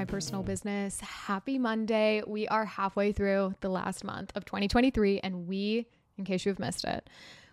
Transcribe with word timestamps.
My 0.00 0.06
Personal 0.06 0.42
Business. 0.42 0.98
Happy 1.00 1.58
Monday. 1.58 2.22
We 2.26 2.48
are 2.48 2.64
halfway 2.64 3.12
through 3.12 3.54
the 3.60 3.68
last 3.68 4.02
month 4.02 4.32
of 4.34 4.46
2023, 4.46 5.20
and 5.20 5.46
we, 5.46 5.88
in 6.16 6.24
case 6.24 6.46
you've 6.46 6.58
missed 6.58 6.86
it, 6.86 7.10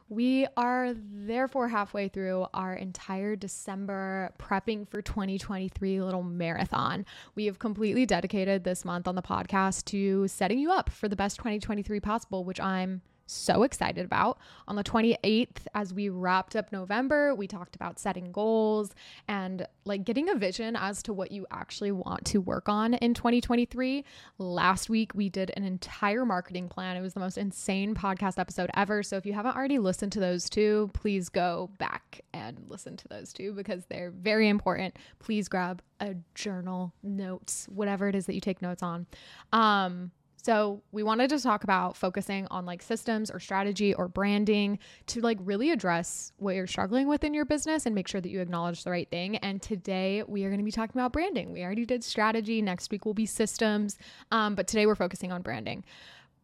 we 0.07 0.47
are 0.55 0.93
therefore 0.95 1.67
halfway 1.67 2.07
through 2.07 2.45
our 2.53 2.73
entire 2.73 3.35
December 3.35 4.31
prepping 4.39 4.87
for 4.87 5.01
2023 5.01 6.01
little 6.01 6.23
marathon. 6.23 7.05
We 7.35 7.47
have 7.47 7.59
completely 7.59 8.05
dedicated 8.05 8.63
this 8.63 8.85
month 8.85 9.09
on 9.09 9.15
the 9.15 9.21
podcast 9.21 9.83
to 9.87 10.29
setting 10.29 10.57
you 10.57 10.71
up 10.71 10.89
for 10.89 11.09
the 11.09 11.17
best 11.17 11.35
2023 11.35 11.99
possible, 11.99 12.45
which 12.45 12.61
I'm 12.61 13.01
so 13.27 13.63
excited 13.63 14.05
about. 14.05 14.39
On 14.67 14.75
the 14.75 14.83
28th, 14.83 15.67
as 15.75 15.93
we 15.93 16.09
wrapped 16.09 16.55
up 16.55 16.71
November, 16.71 17.35
we 17.35 17.47
talked 17.47 17.75
about 17.75 17.99
setting 17.99 18.31
goals 18.31 18.91
and 19.27 19.67
like 19.85 20.03
getting 20.03 20.29
a 20.29 20.35
vision 20.35 20.75
as 20.75 21.03
to 21.03 21.13
what 21.13 21.31
you 21.31 21.45
actually 21.51 21.91
want 21.91 22.25
to 22.25 22.39
work 22.39 22.67
on 22.67 22.95
in 22.95 23.13
2023. 23.13 24.03
Last 24.37 24.89
week, 24.89 25.11
we 25.13 25.29
did 25.29 25.51
an 25.55 25.63
entire 25.63 26.25
marketing 26.25 26.69
plan. 26.69 26.97
It 26.97 27.01
was 27.01 27.13
the 27.13 27.19
most 27.19 27.37
insane 27.37 27.95
podcast 27.95 28.39
episode 28.39 28.69
ever. 28.75 29.03
So 29.03 29.17
if 29.17 29.25
you 29.25 29.33
haven't 29.33 29.55
already 29.55 29.79
listened 29.79 30.11
to 30.13 30.19
those 30.19 30.49
two, 30.49 30.89
please 30.93 31.29
go 31.29 31.69
back 31.77 32.21
and 32.33 32.57
listen 32.67 32.97
to 32.97 33.07
those 33.07 33.33
two 33.33 33.53
because 33.53 33.85
they're 33.85 34.11
very 34.11 34.47
important. 34.49 34.97
Please 35.19 35.47
grab 35.47 35.81
a 35.99 36.15
journal, 36.35 36.93
notes, 37.03 37.67
whatever 37.69 38.07
it 38.07 38.15
is 38.15 38.25
that 38.27 38.35
you 38.35 38.41
take 38.41 38.61
notes 38.61 38.83
on. 38.83 39.07
Um, 39.51 40.11
so, 40.47 40.81
we 40.93 41.03
wanted 41.03 41.29
to 41.31 41.41
talk 41.41 41.65
about 41.65 41.97
focusing 41.97 42.47
on 42.49 42.65
like 42.65 42.81
systems 42.81 43.29
or 43.29 43.37
strategy 43.37 43.93
or 43.93 44.07
branding 44.07 44.79
to 45.07 45.19
like 45.19 45.37
really 45.41 45.71
address 45.71 46.31
what 46.37 46.55
you're 46.55 46.67
struggling 46.67 47.09
with 47.09 47.25
in 47.25 47.33
your 47.33 47.43
business 47.43 47.85
and 47.85 47.93
make 47.93 48.07
sure 48.07 48.21
that 48.21 48.29
you 48.29 48.39
acknowledge 48.39 48.85
the 48.85 48.89
right 48.89 49.09
thing. 49.11 49.35
And 49.35 49.61
today 49.61 50.23
we 50.25 50.45
are 50.45 50.49
going 50.49 50.61
to 50.61 50.63
be 50.63 50.71
talking 50.71 50.97
about 50.97 51.11
branding. 51.11 51.51
We 51.51 51.65
already 51.65 51.85
did 51.85 52.01
strategy. 52.01 52.61
Next 52.61 52.89
week 52.91 53.05
will 53.05 53.13
be 53.13 53.25
systems. 53.25 53.97
Um, 54.31 54.55
but 54.55 54.67
today 54.67 54.85
we're 54.85 54.95
focusing 54.95 55.33
on 55.33 55.41
branding 55.41 55.83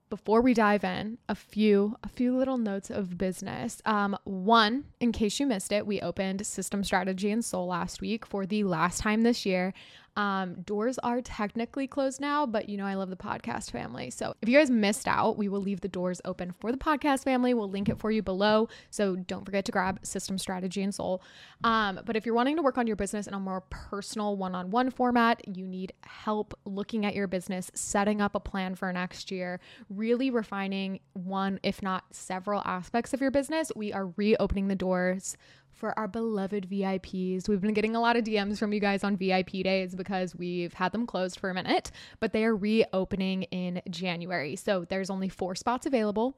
before 0.09 0.41
we 0.41 0.53
dive 0.53 0.83
in, 0.83 1.17
a 1.27 1.33
few 1.33 1.95
a 2.03 2.07
few 2.07 2.38
little 2.38 2.59
notes 2.59 2.91
of 2.91 3.17
business. 3.17 3.81
Um, 3.83 4.15
one, 4.25 4.83
in 4.99 5.11
case 5.11 5.39
you 5.39 5.47
missed 5.47 5.71
it, 5.71 5.88
we 5.88 6.01
opened 6.01 6.45
System 6.45 6.83
Strategy 6.83 7.31
and 7.31 7.43
Soul 7.43 7.65
last 7.65 7.99
week 7.99 8.23
for 8.23 8.45
the 8.45 8.63
last 8.63 8.99
time 8.99 9.21
this 9.21 9.43
year. 9.43 9.73
Um, 10.16 10.61
doors 10.61 11.00
are 11.00 11.22
technically 11.22 11.88
closed 11.88 12.22
now, 12.22 12.45
but 12.45 12.69
you 12.69 12.78
know, 12.78 12.86
I 12.86 12.94
love 12.94 13.09
the 13.09 13.16
podcast 13.16 13.72
family. 13.72 14.09
So 14.09 14.36
if 14.42 14.50
you 14.50 14.58
guys 14.58 14.69
missed 14.69 15.08
out, 15.08 15.38
we 15.38 15.50
will 15.50 15.61
leave 15.61 15.81
the 15.81 15.88
doors 15.88 16.22
open 16.25 16.53
for 16.59 16.72
the 16.72 16.78
podcast 16.78 17.23
family. 17.23 17.53
We'll 17.53 17.69
link 17.69 17.89
it 17.89 18.00
for 18.00 18.11
you 18.11 18.22
below. 18.22 18.69
So 18.91 19.16
don't 19.16 19.45
forget 19.45 19.66
to 19.66 19.72
grab 19.72 20.00
System 20.06 20.38
Strategy 20.38 20.84
and 20.84 20.94
Soul. 20.94 21.22
Um, 21.64 22.00
but 22.06 22.16
if 22.16 22.25
you're 22.25 22.36
wanting 22.36 22.58
to 22.58 22.61
work 22.61 22.78
on 22.78 22.88
your 22.88 22.95
business 22.95 23.28
in 23.28 23.34
a 23.34 23.39
more 23.39 23.61
personal 23.61 24.38
one 24.38 24.53
on 24.53 24.69
one 24.69 24.91
format, 24.91 25.41
you 25.47 25.67
need 25.67 25.94
help 26.03 26.53
looking 26.66 27.06
at 27.06 27.16
your 27.16 27.28
business, 27.28 27.72
setting 27.73 28.22
up 28.22 28.36
a 28.36 28.39
plan 28.39 28.75
for 28.75 28.91
next 28.94 29.31
year, 29.31 29.59
really 29.89 30.30
refining 30.30 31.00
one, 31.14 31.59
if 31.64 31.81
not 31.81 32.03
several 32.11 32.61
aspects 32.66 33.14
of 33.14 33.22
your 33.22 33.31
business, 33.31 33.72
we 33.75 33.91
are 33.91 34.08
reopening 34.17 34.67
the 34.67 34.75
doors 34.75 35.38
for 35.83 35.99
our 35.99 36.07
beloved 36.07 36.69
VIPs. 36.69 37.49
We've 37.49 37.59
been 37.59 37.73
getting 37.73 37.93
a 37.93 37.99
lot 37.99 38.15
of 38.15 38.23
DMs 38.23 38.57
from 38.57 38.71
you 38.71 38.79
guys 38.79 39.03
on 39.03 39.17
VIP 39.17 39.49
days 39.65 39.93
because 39.95 40.33
we've 40.33 40.73
had 40.73 40.93
them 40.93 41.05
closed 41.05 41.37
for 41.37 41.49
a 41.49 41.53
minute, 41.53 41.91
but 42.21 42.31
they 42.31 42.45
are 42.45 42.55
reopening 42.55 43.43
in 43.51 43.81
January. 43.89 44.55
So 44.55 44.85
there's 44.87 45.09
only 45.09 45.27
four 45.27 45.55
spots 45.55 45.85
available. 45.85 46.37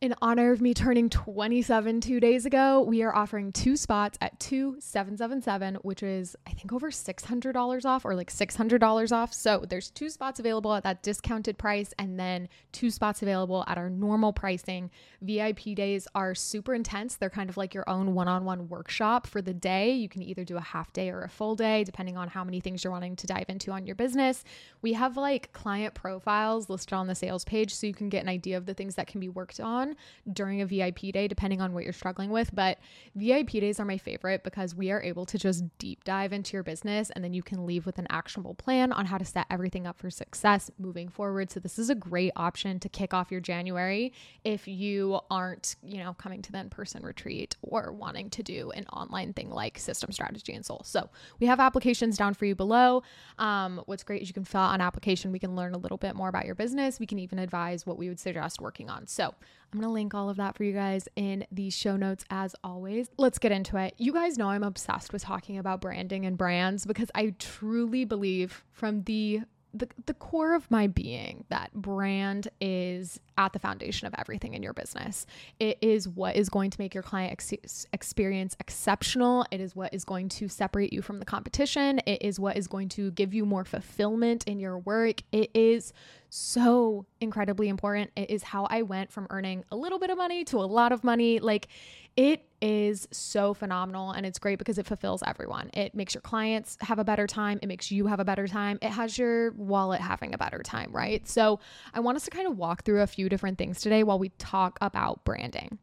In 0.00 0.14
honor 0.20 0.50
of 0.50 0.60
me 0.60 0.74
turning 0.74 1.08
27 1.08 2.00
two 2.00 2.18
days 2.18 2.44
ago, 2.44 2.82
we 2.82 3.02
are 3.02 3.14
offering 3.14 3.52
two 3.52 3.76
spots 3.76 4.18
at 4.20 4.38
2777, 4.40 5.76
which 5.76 6.02
is 6.02 6.36
I 6.46 6.50
think 6.50 6.72
over 6.72 6.90
$600 6.90 7.84
off 7.84 8.04
or 8.04 8.14
like 8.16 8.30
$600 8.30 9.12
off. 9.12 9.32
So 9.32 9.64
there's 9.66 9.90
two 9.90 10.10
spots 10.10 10.40
available 10.40 10.74
at 10.74 10.82
that 10.82 11.02
discounted 11.02 11.56
price 11.58 11.94
and 11.98 12.18
then 12.18 12.48
two 12.72 12.90
spots 12.90 13.22
available 13.22 13.64
at 13.68 13.78
our 13.78 13.88
normal 13.88 14.32
pricing. 14.32 14.90
VIP 15.22 15.76
days 15.76 16.08
are 16.14 16.34
super 16.34 16.74
intense. 16.74 17.14
They're 17.14 17.30
kind 17.30 17.48
of 17.48 17.56
like 17.56 17.72
your 17.72 17.88
own 17.88 18.14
one-on-one 18.14 18.68
workshop 18.68 19.26
for 19.28 19.40
the 19.40 19.54
day. 19.54 19.92
You 19.92 20.08
can 20.08 20.22
either 20.22 20.44
do 20.44 20.56
a 20.56 20.60
half 20.60 20.92
day 20.92 21.08
or 21.10 21.22
a 21.22 21.30
full 21.30 21.54
day 21.54 21.84
depending 21.84 22.16
on 22.16 22.28
how 22.28 22.42
many 22.42 22.60
things 22.60 22.82
you're 22.82 22.92
wanting 22.92 23.16
to 23.16 23.26
dive 23.28 23.46
into 23.48 23.70
on 23.70 23.86
your 23.86 23.96
business. 23.96 24.42
We 24.82 24.94
have 24.94 25.16
like 25.16 25.52
client 25.52 25.94
profiles 25.94 26.68
listed 26.68 26.94
on 26.94 27.06
the 27.06 27.14
sales 27.14 27.44
page 27.44 27.72
so 27.72 27.86
you 27.86 27.94
can 27.94 28.08
get 28.08 28.22
an 28.22 28.28
idea 28.28 28.56
of 28.56 28.66
the 28.66 28.74
things 28.74 28.96
that 28.96 29.06
can 29.06 29.20
be 29.20 29.28
worked 29.28 29.60
on 29.60 29.83
during 30.32 30.62
a 30.62 30.66
VIP 30.66 31.12
day, 31.12 31.28
depending 31.28 31.60
on 31.60 31.72
what 31.72 31.84
you're 31.84 31.92
struggling 31.92 32.30
with. 32.30 32.54
But 32.54 32.78
VIP 33.14 33.50
days 33.52 33.78
are 33.80 33.84
my 33.84 33.98
favorite 33.98 34.42
because 34.42 34.74
we 34.74 34.90
are 34.90 35.02
able 35.02 35.26
to 35.26 35.38
just 35.38 35.64
deep 35.78 36.04
dive 36.04 36.32
into 36.32 36.54
your 36.54 36.62
business 36.62 37.10
and 37.10 37.24
then 37.24 37.34
you 37.34 37.42
can 37.42 37.66
leave 37.66 37.86
with 37.86 37.98
an 37.98 38.06
actionable 38.10 38.54
plan 38.54 38.92
on 38.92 39.06
how 39.06 39.18
to 39.18 39.24
set 39.24 39.46
everything 39.50 39.86
up 39.86 39.98
for 39.98 40.10
success 40.10 40.70
moving 40.78 41.08
forward. 41.08 41.50
So, 41.50 41.60
this 41.60 41.78
is 41.78 41.90
a 41.90 41.94
great 41.94 42.32
option 42.36 42.80
to 42.80 42.88
kick 42.88 43.14
off 43.14 43.30
your 43.30 43.40
January 43.40 44.12
if 44.44 44.66
you 44.66 45.20
aren't, 45.30 45.76
you 45.82 45.98
know, 45.98 46.14
coming 46.14 46.42
to 46.42 46.52
the 46.52 46.58
in 46.58 46.70
person 46.70 47.02
retreat 47.02 47.56
or 47.62 47.92
wanting 47.92 48.30
to 48.30 48.42
do 48.42 48.70
an 48.72 48.86
online 48.86 49.32
thing 49.32 49.50
like 49.50 49.78
system 49.78 50.12
strategy 50.12 50.52
and 50.52 50.64
soul. 50.64 50.82
So, 50.84 51.08
we 51.40 51.46
have 51.46 51.60
applications 51.60 52.16
down 52.16 52.34
for 52.34 52.44
you 52.44 52.54
below. 52.54 53.02
Um, 53.38 53.82
what's 53.86 54.02
great 54.02 54.22
is 54.22 54.28
you 54.28 54.34
can 54.34 54.44
fill 54.44 54.60
out 54.60 54.74
an 54.74 54.80
application. 54.80 55.32
We 55.32 55.38
can 55.38 55.56
learn 55.56 55.74
a 55.74 55.78
little 55.78 55.98
bit 55.98 56.14
more 56.14 56.28
about 56.28 56.46
your 56.46 56.54
business. 56.54 57.00
We 57.00 57.06
can 57.06 57.18
even 57.18 57.38
advise 57.38 57.86
what 57.86 57.98
we 57.98 58.08
would 58.08 58.20
suggest 58.20 58.60
working 58.60 58.90
on. 58.90 59.06
So, 59.06 59.34
I'm 59.74 59.80
going 59.80 59.90
to 59.90 59.92
link 59.92 60.14
all 60.14 60.30
of 60.30 60.36
that 60.36 60.56
for 60.56 60.62
you 60.62 60.72
guys 60.72 61.08
in 61.16 61.44
the 61.50 61.68
show 61.68 61.96
notes 61.96 62.24
as 62.30 62.54
always. 62.62 63.08
Let's 63.16 63.40
get 63.40 63.50
into 63.50 63.76
it. 63.76 63.94
You 63.98 64.12
guys 64.12 64.38
know 64.38 64.48
I'm 64.48 64.62
obsessed 64.62 65.12
with 65.12 65.22
talking 65.22 65.58
about 65.58 65.80
branding 65.80 66.24
and 66.24 66.38
brands 66.38 66.86
because 66.86 67.10
I 67.12 67.34
truly 67.40 68.04
believe 68.04 68.62
from 68.70 69.02
the 69.02 69.40
the, 69.76 69.88
the 70.06 70.14
core 70.14 70.54
of 70.54 70.70
my 70.70 70.86
being 70.86 71.44
that 71.48 71.72
brand 71.74 72.46
is 72.60 73.18
at 73.36 73.52
the 73.52 73.58
foundation 73.58 74.06
of 74.06 74.14
everything 74.16 74.54
in 74.54 74.62
your 74.62 74.72
business. 74.72 75.26
It 75.58 75.78
is 75.80 76.08
what 76.08 76.36
is 76.36 76.48
going 76.48 76.70
to 76.70 76.80
make 76.80 76.94
your 76.94 77.02
client 77.02 77.32
ex- 77.32 77.84
experience 77.92 78.56
exceptional. 78.60 79.44
It 79.50 79.60
is 79.60 79.74
what 79.74 79.92
is 79.92 80.04
going 80.04 80.28
to 80.28 80.48
separate 80.48 80.92
you 80.92 81.02
from 81.02 81.18
the 81.18 81.24
competition. 81.24 81.98
It 82.06 82.22
is 82.22 82.38
what 82.38 82.56
is 82.56 82.68
going 82.68 82.88
to 82.90 83.10
give 83.10 83.34
you 83.34 83.44
more 83.44 83.64
fulfillment 83.64 84.44
in 84.44 84.60
your 84.60 84.78
work. 84.78 85.22
It 85.32 85.50
is 85.54 85.92
so 86.34 87.06
incredibly 87.20 87.68
important. 87.68 88.10
It 88.16 88.28
is 88.28 88.42
how 88.42 88.64
I 88.64 88.82
went 88.82 89.12
from 89.12 89.26
earning 89.30 89.64
a 89.70 89.76
little 89.76 89.98
bit 89.98 90.10
of 90.10 90.18
money 90.18 90.44
to 90.46 90.56
a 90.58 90.66
lot 90.66 90.90
of 90.90 91.04
money. 91.04 91.38
Like, 91.38 91.68
it 92.16 92.44
is 92.60 93.06
so 93.12 93.54
phenomenal 93.54 94.10
and 94.10 94.24
it's 94.26 94.38
great 94.38 94.58
because 94.58 94.78
it 94.78 94.86
fulfills 94.86 95.22
everyone. 95.26 95.70
It 95.74 95.94
makes 95.94 96.14
your 96.14 96.22
clients 96.22 96.76
have 96.80 96.98
a 96.98 97.04
better 97.04 97.26
time, 97.26 97.58
it 97.62 97.66
makes 97.66 97.90
you 97.90 98.06
have 98.06 98.20
a 98.20 98.24
better 98.24 98.48
time, 98.48 98.78
it 98.82 98.90
has 98.90 99.16
your 99.16 99.52
wallet 99.52 100.00
having 100.00 100.34
a 100.34 100.38
better 100.38 100.62
time, 100.62 100.90
right? 100.92 101.26
So, 101.28 101.60
I 101.92 102.00
want 102.00 102.16
us 102.16 102.24
to 102.24 102.30
kind 102.30 102.48
of 102.48 102.56
walk 102.58 102.84
through 102.84 103.02
a 103.02 103.06
few 103.06 103.28
different 103.28 103.58
things 103.58 103.80
today 103.80 104.02
while 104.02 104.18
we 104.18 104.30
talk 104.30 104.78
about 104.80 105.24
branding. 105.24 105.78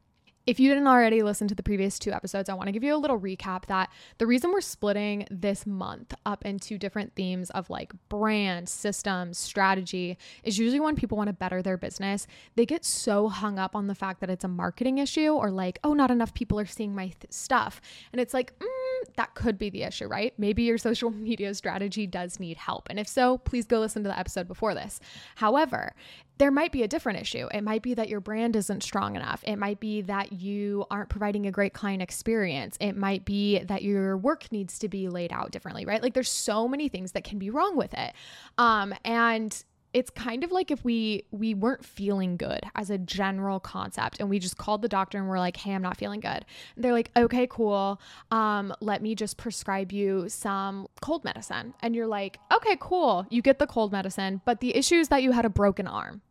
If 0.47 0.59
you 0.59 0.69
didn't 0.69 0.87
already 0.87 1.21
listen 1.21 1.47
to 1.49 1.55
the 1.55 1.61
previous 1.61 1.99
two 1.99 2.11
episodes, 2.11 2.49
I 2.49 2.55
want 2.55 2.67
to 2.67 2.71
give 2.71 2.83
you 2.83 2.95
a 2.95 2.97
little 2.97 3.19
recap 3.19 3.67
that 3.67 3.91
the 4.17 4.25
reason 4.25 4.51
we're 4.51 4.61
splitting 4.61 5.27
this 5.29 5.67
month 5.67 6.15
up 6.25 6.43
into 6.45 6.79
different 6.79 7.13
themes 7.15 7.51
of 7.51 7.69
like 7.69 7.93
brand, 8.09 8.67
systems, 8.67 9.37
strategy 9.37 10.17
is 10.43 10.57
usually 10.57 10.79
when 10.79 10.95
people 10.95 11.15
want 11.15 11.27
to 11.27 11.33
better 11.33 11.61
their 11.61 11.77
business, 11.77 12.25
they 12.55 12.65
get 12.65 12.83
so 12.83 13.27
hung 13.27 13.59
up 13.59 13.75
on 13.75 13.85
the 13.85 13.93
fact 13.93 14.19
that 14.21 14.31
it's 14.31 14.43
a 14.43 14.47
marketing 14.47 14.97
issue 14.97 15.29
or 15.29 15.51
like, 15.51 15.77
oh, 15.83 15.93
not 15.93 16.09
enough 16.09 16.33
people 16.33 16.59
are 16.59 16.65
seeing 16.65 16.95
my 16.95 17.07
th- 17.07 17.31
stuff. 17.31 17.79
And 18.11 18.19
it's 18.19 18.33
like, 18.33 18.57
mm, 18.57 19.15
that 19.17 19.35
could 19.35 19.59
be 19.59 19.69
the 19.69 19.83
issue, 19.83 20.07
right? 20.07 20.33
Maybe 20.39 20.63
your 20.63 20.79
social 20.79 21.09
media 21.11 21.53
strategy 21.53 22.07
does 22.07 22.39
need 22.39 22.57
help. 22.57 22.87
And 22.89 22.99
if 22.99 23.07
so, 23.07 23.37
please 23.39 23.65
go 23.65 23.79
listen 23.79 24.01
to 24.03 24.09
the 24.09 24.17
episode 24.17 24.47
before 24.47 24.73
this. 24.73 24.99
However, 25.35 25.93
there 26.41 26.49
might 26.49 26.71
be 26.71 26.81
a 26.81 26.87
different 26.87 27.21
issue. 27.21 27.47
It 27.53 27.63
might 27.63 27.83
be 27.83 27.93
that 27.93 28.09
your 28.09 28.19
brand 28.19 28.55
isn't 28.55 28.81
strong 28.81 29.15
enough. 29.15 29.43
It 29.45 29.57
might 29.57 29.79
be 29.79 30.01
that 30.01 30.33
you 30.33 30.87
aren't 30.89 31.07
providing 31.07 31.45
a 31.45 31.51
great 31.51 31.73
client 31.73 32.01
experience. 32.01 32.77
It 32.79 32.97
might 32.97 33.25
be 33.25 33.59
that 33.59 33.83
your 33.83 34.17
work 34.17 34.51
needs 34.51 34.79
to 34.79 34.89
be 34.89 35.07
laid 35.07 35.31
out 35.31 35.51
differently, 35.51 35.85
right? 35.85 36.01
Like 36.01 36.15
there's 36.15 36.31
so 36.31 36.67
many 36.67 36.89
things 36.89 37.11
that 37.11 37.23
can 37.23 37.37
be 37.37 37.51
wrong 37.51 37.77
with 37.77 37.93
it. 37.93 38.13
Um, 38.57 38.95
and 39.05 39.63
it's 39.93 40.09
kind 40.09 40.43
of 40.43 40.51
like 40.51 40.71
if 40.71 40.83
we 40.83 41.25
we 41.29 41.53
weren't 41.53 41.85
feeling 41.85 42.37
good 42.37 42.61
as 42.73 42.89
a 42.89 42.97
general 42.97 43.59
concept 43.59 44.19
and 44.19 44.27
we 44.27 44.39
just 44.39 44.57
called 44.57 44.81
the 44.81 44.87
doctor 44.87 45.17
and 45.17 45.27
we're 45.27 45.37
like 45.37 45.57
hey 45.57 45.73
i'm 45.73 45.81
not 45.81 45.97
feeling 45.97 46.21
good 46.21 46.45
and 46.75 46.83
they're 46.83 46.93
like 46.93 47.11
okay 47.17 47.45
cool 47.45 47.99
um 48.31 48.73
let 48.79 49.01
me 49.01 49.15
just 49.15 49.35
prescribe 49.35 49.91
you 49.91 50.29
some 50.29 50.87
cold 51.01 51.25
medicine 51.25 51.73
and 51.81 51.93
you're 51.93 52.07
like 52.07 52.39
okay 52.53 52.77
cool 52.79 53.25
you 53.29 53.41
get 53.41 53.59
the 53.59 53.67
cold 53.67 53.91
medicine 53.91 54.39
but 54.45 54.61
the 54.61 54.73
issue 54.77 54.95
is 54.95 55.09
that 55.09 55.21
you 55.21 55.33
had 55.33 55.43
a 55.43 55.49
broken 55.49 55.87
arm 55.87 56.21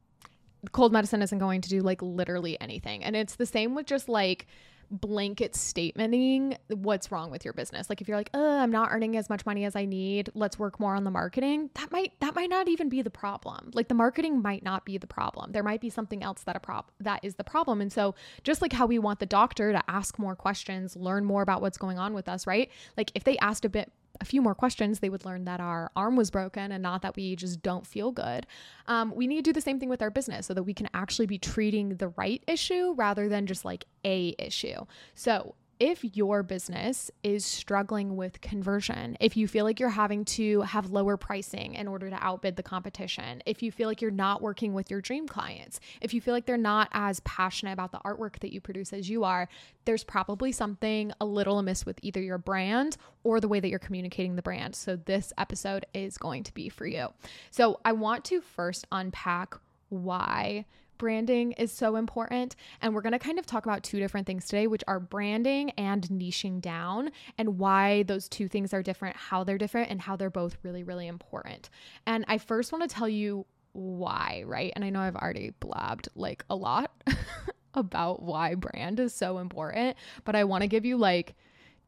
cold 0.72 0.92
medicine 0.92 1.22
isn't 1.22 1.38
going 1.38 1.60
to 1.60 1.68
do 1.68 1.80
like 1.80 2.02
literally 2.02 2.60
anything 2.60 3.02
and 3.02 3.16
it's 3.16 3.36
the 3.36 3.46
same 3.46 3.74
with 3.74 3.86
just 3.86 4.08
like 4.08 4.46
blanket 4.90 5.52
statementing 5.52 6.56
what's 6.68 7.12
wrong 7.12 7.30
with 7.30 7.44
your 7.44 7.54
business. 7.54 7.88
Like 7.88 8.00
if 8.00 8.08
you're 8.08 8.16
like, 8.16 8.30
"Uh, 8.34 8.38
I'm 8.38 8.72
not 8.72 8.90
earning 8.90 9.16
as 9.16 9.28
much 9.28 9.46
money 9.46 9.64
as 9.64 9.76
I 9.76 9.84
need. 9.84 10.30
Let's 10.34 10.58
work 10.58 10.80
more 10.80 10.94
on 10.94 11.04
the 11.04 11.10
marketing." 11.10 11.70
That 11.74 11.92
might 11.92 12.18
that 12.20 12.34
might 12.34 12.50
not 12.50 12.68
even 12.68 12.88
be 12.88 13.02
the 13.02 13.10
problem. 13.10 13.70
Like 13.72 13.88
the 13.88 13.94
marketing 13.94 14.42
might 14.42 14.64
not 14.64 14.84
be 14.84 14.98
the 14.98 15.06
problem. 15.06 15.52
There 15.52 15.62
might 15.62 15.80
be 15.80 15.90
something 15.90 16.22
else 16.22 16.42
that 16.42 16.56
a 16.56 16.60
prop 16.60 16.90
that 17.00 17.20
is 17.22 17.36
the 17.36 17.44
problem. 17.44 17.80
And 17.80 17.92
so, 17.92 18.14
just 18.42 18.62
like 18.62 18.72
how 18.72 18.86
we 18.86 18.98
want 18.98 19.20
the 19.20 19.26
doctor 19.26 19.72
to 19.72 19.82
ask 19.88 20.18
more 20.18 20.34
questions, 20.34 20.96
learn 20.96 21.24
more 21.24 21.42
about 21.42 21.62
what's 21.62 21.78
going 21.78 21.98
on 21.98 22.12
with 22.12 22.28
us, 22.28 22.46
right? 22.46 22.70
Like 22.96 23.12
if 23.14 23.24
they 23.24 23.38
asked 23.38 23.64
a 23.64 23.68
bit 23.68 23.92
a 24.20 24.24
few 24.24 24.42
more 24.42 24.54
questions, 24.54 24.98
they 24.98 25.08
would 25.08 25.24
learn 25.24 25.44
that 25.44 25.60
our 25.60 25.90
arm 25.96 26.16
was 26.16 26.30
broken 26.30 26.72
and 26.72 26.82
not 26.82 27.02
that 27.02 27.16
we 27.16 27.36
just 27.36 27.62
don't 27.62 27.86
feel 27.86 28.12
good. 28.12 28.46
Um, 28.86 29.14
we 29.14 29.26
need 29.26 29.36
to 29.36 29.42
do 29.42 29.52
the 29.52 29.60
same 29.60 29.80
thing 29.80 29.88
with 29.88 30.02
our 30.02 30.10
business 30.10 30.46
so 30.46 30.54
that 30.54 30.62
we 30.64 30.74
can 30.74 30.88
actually 30.92 31.26
be 31.26 31.38
treating 31.38 31.96
the 31.96 32.08
right 32.08 32.42
issue 32.46 32.94
rather 32.96 33.28
than 33.28 33.46
just 33.46 33.64
like 33.64 33.86
a 34.04 34.34
issue. 34.38 34.84
So 35.14 35.54
if 35.80 36.04
your 36.14 36.42
business 36.42 37.10
is 37.22 37.42
struggling 37.42 38.14
with 38.14 38.42
conversion, 38.42 39.16
if 39.18 39.34
you 39.34 39.48
feel 39.48 39.64
like 39.64 39.80
you're 39.80 39.88
having 39.88 40.26
to 40.26 40.60
have 40.60 40.90
lower 40.90 41.16
pricing 41.16 41.74
in 41.74 41.88
order 41.88 42.10
to 42.10 42.22
outbid 42.22 42.56
the 42.56 42.62
competition, 42.62 43.42
if 43.46 43.62
you 43.62 43.72
feel 43.72 43.88
like 43.88 44.02
you're 44.02 44.10
not 44.10 44.42
working 44.42 44.74
with 44.74 44.90
your 44.90 45.00
dream 45.00 45.26
clients, 45.26 45.80
if 46.02 46.12
you 46.12 46.20
feel 46.20 46.34
like 46.34 46.44
they're 46.44 46.58
not 46.58 46.90
as 46.92 47.20
passionate 47.20 47.72
about 47.72 47.92
the 47.92 47.98
artwork 48.00 48.38
that 48.40 48.52
you 48.52 48.60
produce 48.60 48.92
as 48.92 49.08
you 49.08 49.24
are, 49.24 49.48
there's 49.86 50.04
probably 50.04 50.52
something 50.52 51.12
a 51.18 51.24
little 51.24 51.58
amiss 51.58 51.86
with 51.86 51.98
either 52.02 52.20
your 52.20 52.38
brand 52.38 52.98
or 53.24 53.40
the 53.40 53.48
way 53.48 53.58
that 53.58 53.70
you're 53.70 53.78
communicating 53.78 54.36
the 54.36 54.42
brand. 54.42 54.76
So, 54.76 54.96
this 54.96 55.32
episode 55.38 55.86
is 55.94 56.18
going 56.18 56.44
to 56.44 56.52
be 56.52 56.68
for 56.68 56.86
you. 56.86 57.08
So, 57.50 57.80
I 57.86 57.92
want 57.92 58.26
to 58.26 58.42
first 58.42 58.86
unpack 58.92 59.54
why 59.88 60.66
branding 61.00 61.52
is 61.52 61.72
so 61.72 61.96
important. 61.96 62.54
And 62.82 62.94
we're 62.94 63.00
going 63.00 63.14
to 63.14 63.18
kind 63.18 63.38
of 63.38 63.46
talk 63.46 63.64
about 63.64 63.82
two 63.82 63.98
different 63.98 64.26
things 64.26 64.44
today, 64.44 64.66
which 64.66 64.84
are 64.86 65.00
branding 65.00 65.70
and 65.70 66.02
niching 66.08 66.60
down, 66.60 67.10
and 67.38 67.58
why 67.58 68.02
those 68.02 68.28
two 68.28 68.48
things 68.48 68.74
are 68.74 68.82
different, 68.82 69.16
how 69.16 69.42
they're 69.42 69.58
different, 69.58 69.90
and 69.90 70.02
how 70.02 70.14
they're 70.14 70.28
both 70.28 70.58
really, 70.62 70.82
really 70.82 71.06
important. 71.06 71.70
And 72.06 72.26
I 72.28 72.36
first 72.36 72.70
want 72.70 72.88
to 72.88 72.94
tell 72.94 73.08
you 73.08 73.46
why, 73.72 74.44
right? 74.46 74.72
And 74.76 74.84
I 74.84 74.90
know 74.90 75.00
I've 75.00 75.16
already 75.16 75.54
blabbed 75.58 76.10
like 76.14 76.44
a 76.50 76.54
lot 76.54 76.92
about 77.74 78.22
why 78.22 78.54
brand 78.54 79.00
is 79.00 79.14
so 79.14 79.38
important, 79.38 79.96
but 80.24 80.36
I 80.36 80.44
want 80.44 80.62
to 80.62 80.68
give 80.68 80.84
you 80.84 80.98
like 80.98 81.34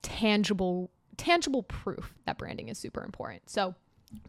tangible 0.01 0.91
tangible 1.19 1.63
proof 1.65 2.15
that 2.25 2.39
branding 2.39 2.69
is 2.69 2.79
super 2.79 3.05
important. 3.05 3.51
So, 3.51 3.75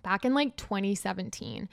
back 0.01 0.25
in 0.25 0.33
like 0.33 0.57
2017, 0.57 1.69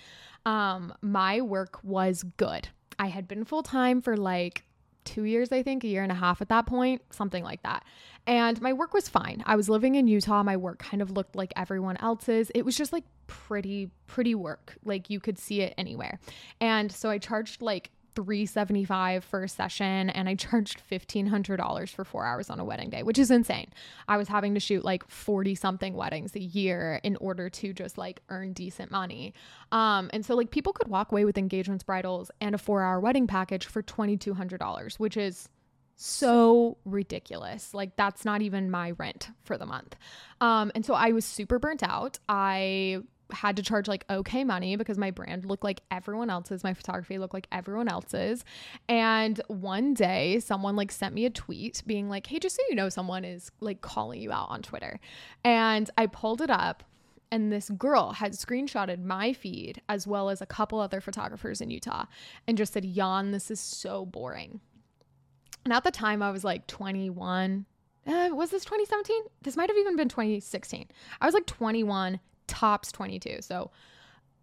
um 0.47 0.95
my 1.03 1.41
work 1.41 1.81
was 1.83 2.23
good. 2.37 2.69
I 3.01 3.07
had 3.07 3.27
been 3.27 3.47
full 3.47 3.63
time 3.63 4.03
for 4.03 4.15
like 4.15 4.63
two 5.07 5.25
years, 5.25 5.51
I 5.51 5.63
think, 5.63 5.85
a 5.85 5.87
year 5.87 6.03
and 6.03 6.13
a 6.13 6.15
half 6.15 6.43
at 6.43 6.51
that 6.51 6.67
point, 6.67 7.01
something 7.09 7.43
like 7.43 7.63
that. 7.63 7.83
And 8.27 8.61
my 8.61 8.75
work 8.75 8.93
was 8.93 9.09
fine. 9.09 9.43
I 9.47 9.57
was 9.57 9.71
living 9.71 9.95
in 9.95 10.07
Utah. 10.07 10.43
My 10.43 10.59
work 10.59 10.79
kind 10.79 11.01
of 11.01 11.11
looked 11.11 11.35
like 11.35 11.55
everyone 11.57 11.97
else's. 11.97 12.53
It 12.55 12.63
was 12.63 12.77
just 12.77 12.93
like 12.93 13.05
pretty, 13.27 13.91
pretty 14.07 14.35
work. 14.35 14.77
Like 14.85 15.09
you 15.09 15.19
could 15.19 15.39
see 15.39 15.63
it 15.63 15.73
anywhere. 15.79 16.21
And 16.61 16.93
so 16.93 17.09
I 17.09 17.17
charged 17.17 17.63
like 17.63 17.91
375 18.15 19.25
for 19.25 19.45
a 19.45 19.49
session 19.49 20.11
and 20.11 20.29
I 20.29 20.35
charged 20.35 20.83
$1500 20.91 21.89
for 21.91 22.05
4 22.05 22.27
hours 22.27 22.51
on 22.51 22.61
a 22.61 22.65
wedding 22.65 22.91
day, 22.91 23.03
which 23.03 23.19
is 23.19 23.31
insane. 23.31 23.69
I 24.09 24.17
was 24.17 24.29
having 24.29 24.55
to 24.55 24.61
shoot 24.61 24.85
like 24.85 25.09
40 25.09 25.55
something 25.55 25.95
weddings 25.95 26.35
a 26.35 26.41
year 26.41 27.01
in 27.03 27.17
order 27.17 27.49
to 27.51 27.73
just 27.73 27.99
like 27.99 28.21
earn 28.29 28.53
decent 28.53 28.91
money. 28.91 29.35
Um 29.73 30.11
and 30.13 30.25
so 30.25 30.35
like 30.35 30.51
people 30.51 30.73
could 30.73 30.89
walk 30.89 31.13
away 31.13 31.25
with 31.25 31.39
engagements, 31.39 31.85
bridals 31.85 32.31
and 32.41 32.55
a 32.55 32.59
4-hour 32.59 33.01
wedding 33.01 33.27
package 33.27 33.67
for 33.67 33.83
$2200, 33.83 34.99
which 34.99 35.17
is 35.17 35.49
so 35.97 36.79
ridiculous. 36.85 37.75
Like 37.75 37.97
that's 37.97 38.25
not 38.25 38.43
even 38.43 38.71
my 38.71 38.93
rent 38.93 39.29
for 39.43 39.59
the 39.59 39.67
month. 39.67 39.97
Um 40.41 40.73
and 40.75 40.85
so 40.85 40.95
I 40.95 41.13
was 41.13 41.25
super 41.25 41.59
burnt 41.59 41.83
out. 41.83 42.19
I 42.29 43.03
had 43.33 43.57
to 43.57 43.63
charge 43.63 43.89
like 43.89 44.05
okay 44.11 44.45
money 44.45 44.77
because 44.77 44.99
my 44.99 45.11
brand 45.11 45.45
looked 45.45 45.65
like 45.65 45.81
everyone 45.91 46.31
else's 46.31 46.65
my 46.65 46.75
photography 46.75 47.19
looked 47.19 47.35
like 47.35 47.47
everyone 47.53 47.89
else's 47.89 48.45
and 48.89 49.41
one 49.49 49.95
day 49.95 50.39
someone 50.41 50.77
like 50.77 50.91
sent 50.91 51.15
me 51.15 51.25
a 51.25 51.31
tweet 51.31 51.83
being 51.87 52.09
like 52.09 52.27
hey 52.27 52.39
just 52.39 52.57
so 52.57 52.63
you 52.69 52.75
know 52.75 52.89
someone 52.89 53.25
is 53.25 53.51
like 53.61 53.81
calling 53.81 54.21
you 54.21 54.33
out 54.33 54.49
on 54.51 54.63
twitter 54.63 54.99
and 55.45 55.91
i 55.97 56.07
pulled 56.07 56.41
it 56.41 56.51
up 56.51 56.85
and 57.33 57.53
this 57.53 57.71
girl 57.71 58.13
had 58.13 58.33
screenshotted 58.33 59.03
my 59.05 59.33
feed 59.33 59.81
as 59.89 60.07
well 60.07 60.31
as 60.31 60.41
a 60.41 60.47
couple 60.47 60.81
other 60.81 61.01
photographers 61.01 61.61
in 61.61 61.71
utah 61.71 62.05
and 62.47 62.59
just 62.59 62.73
said 62.73 62.85
Yan 62.85 63.31
this 63.31 63.51
is 63.51 63.61
so 63.61 64.05
boring 64.05 64.61
and 65.65 65.73
at 65.73 65.85
the 65.85 65.91
time 65.91 66.23
i 66.23 66.31
was 66.31 66.45
like 66.45 66.67
21 66.67 67.67
uh, 68.07 68.31
was 68.33 68.51
this 68.51 68.65
2017? 68.65 69.25
This 69.43 69.57
might 69.57 69.69
have 69.69 69.77
even 69.77 69.97
been 69.97 70.09
2016. 70.09 70.89
I 71.21 71.27
was 71.27 71.35
like 71.35 71.47
21 71.47 72.19
tops 72.51 72.91
22. 72.93 73.39
So 73.41 73.71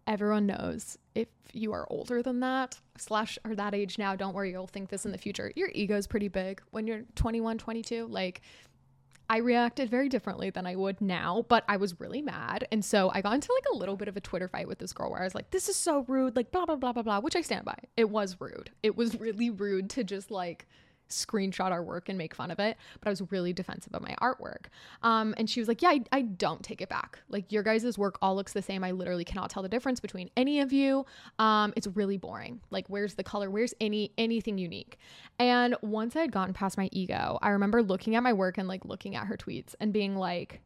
everyone 0.06 0.46
knows 0.46 0.96
if 1.14 1.28
you 1.52 1.72
are 1.72 1.86
older 1.90 2.22
than 2.22 2.40
that 2.40 2.80
slash 2.96 3.38
or 3.44 3.54
that 3.54 3.74
age 3.74 3.98
now 3.98 4.16
don't 4.16 4.34
worry 4.34 4.50
you'll 4.50 4.66
think 4.66 4.88
this 4.88 5.04
in 5.04 5.12
the 5.12 5.18
future. 5.18 5.52
Your 5.54 5.68
ego's 5.74 6.06
pretty 6.06 6.28
big. 6.28 6.62
When 6.70 6.86
you're 6.86 7.02
21 7.14 7.58
22 7.58 8.06
like 8.06 8.40
i 9.30 9.36
reacted 9.36 9.90
very 9.90 10.08
differently 10.08 10.48
than 10.48 10.66
i 10.66 10.74
would 10.74 10.98
now 11.02 11.44
but 11.50 11.62
i 11.68 11.76
was 11.76 12.00
really 12.00 12.22
mad. 12.22 12.66
And 12.72 12.82
so 12.82 13.10
i 13.12 13.20
got 13.20 13.34
into 13.34 13.52
like 13.52 13.66
a 13.74 13.76
little 13.76 13.96
bit 13.96 14.08
of 14.08 14.16
a 14.16 14.20
twitter 14.20 14.48
fight 14.48 14.66
with 14.66 14.78
this 14.78 14.94
girl 14.94 15.10
where 15.10 15.20
i 15.20 15.24
was 15.24 15.34
like 15.34 15.50
this 15.50 15.68
is 15.68 15.76
so 15.76 16.06
rude 16.08 16.34
like 16.34 16.50
blah 16.50 16.64
blah 16.64 16.76
blah 16.76 16.94
blah 16.94 17.02
blah 17.02 17.20
which 17.20 17.36
i 17.36 17.42
stand 17.42 17.66
by. 17.66 17.78
It 17.96 18.08
was 18.08 18.40
rude. 18.40 18.70
It 18.82 18.96
was 18.96 19.20
really 19.20 19.50
rude 19.50 19.90
to 19.90 20.04
just 20.04 20.30
like 20.30 20.66
screenshot 21.08 21.70
our 21.70 21.82
work 21.82 22.08
and 22.08 22.16
make 22.18 22.34
fun 22.34 22.50
of 22.50 22.58
it, 22.58 22.76
but 23.00 23.08
I 23.08 23.10
was 23.10 23.22
really 23.30 23.52
defensive 23.52 23.94
of 23.94 24.02
my 24.02 24.14
artwork. 24.20 24.66
Um, 25.02 25.34
and 25.36 25.48
she 25.48 25.60
was 25.60 25.68
like, 25.68 25.82
Yeah, 25.82 25.90
I, 25.90 26.04
I 26.12 26.22
don't 26.22 26.62
take 26.62 26.80
it 26.80 26.88
back. 26.88 27.20
Like, 27.28 27.52
your 27.52 27.62
guys' 27.62 27.98
work 27.98 28.18
all 28.22 28.36
looks 28.36 28.52
the 28.52 28.62
same. 28.62 28.84
I 28.84 28.92
literally 28.92 29.24
cannot 29.24 29.50
tell 29.50 29.62
the 29.62 29.68
difference 29.68 30.00
between 30.00 30.30
any 30.36 30.60
of 30.60 30.72
you. 30.72 31.06
Um, 31.38 31.72
it's 31.76 31.86
really 31.86 32.16
boring. 32.16 32.60
Like, 32.70 32.88
where's 32.88 33.14
the 33.14 33.24
color? 33.24 33.50
Where's 33.50 33.74
any 33.80 34.12
anything 34.18 34.58
unique? 34.58 34.98
And 35.38 35.76
once 35.82 36.16
I 36.16 36.20
had 36.20 36.32
gotten 36.32 36.54
past 36.54 36.76
my 36.76 36.88
ego, 36.92 37.38
I 37.42 37.50
remember 37.50 37.82
looking 37.82 38.16
at 38.16 38.22
my 38.22 38.32
work 38.32 38.58
and 38.58 38.68
like 38.68 38.84
looking 38.84 39.16
at 39.16 39.26
her 39.26 39.36
tweets 39.36 39.74
and 39.80 39.92
being 39.92 40.16
like, 40.16 40.60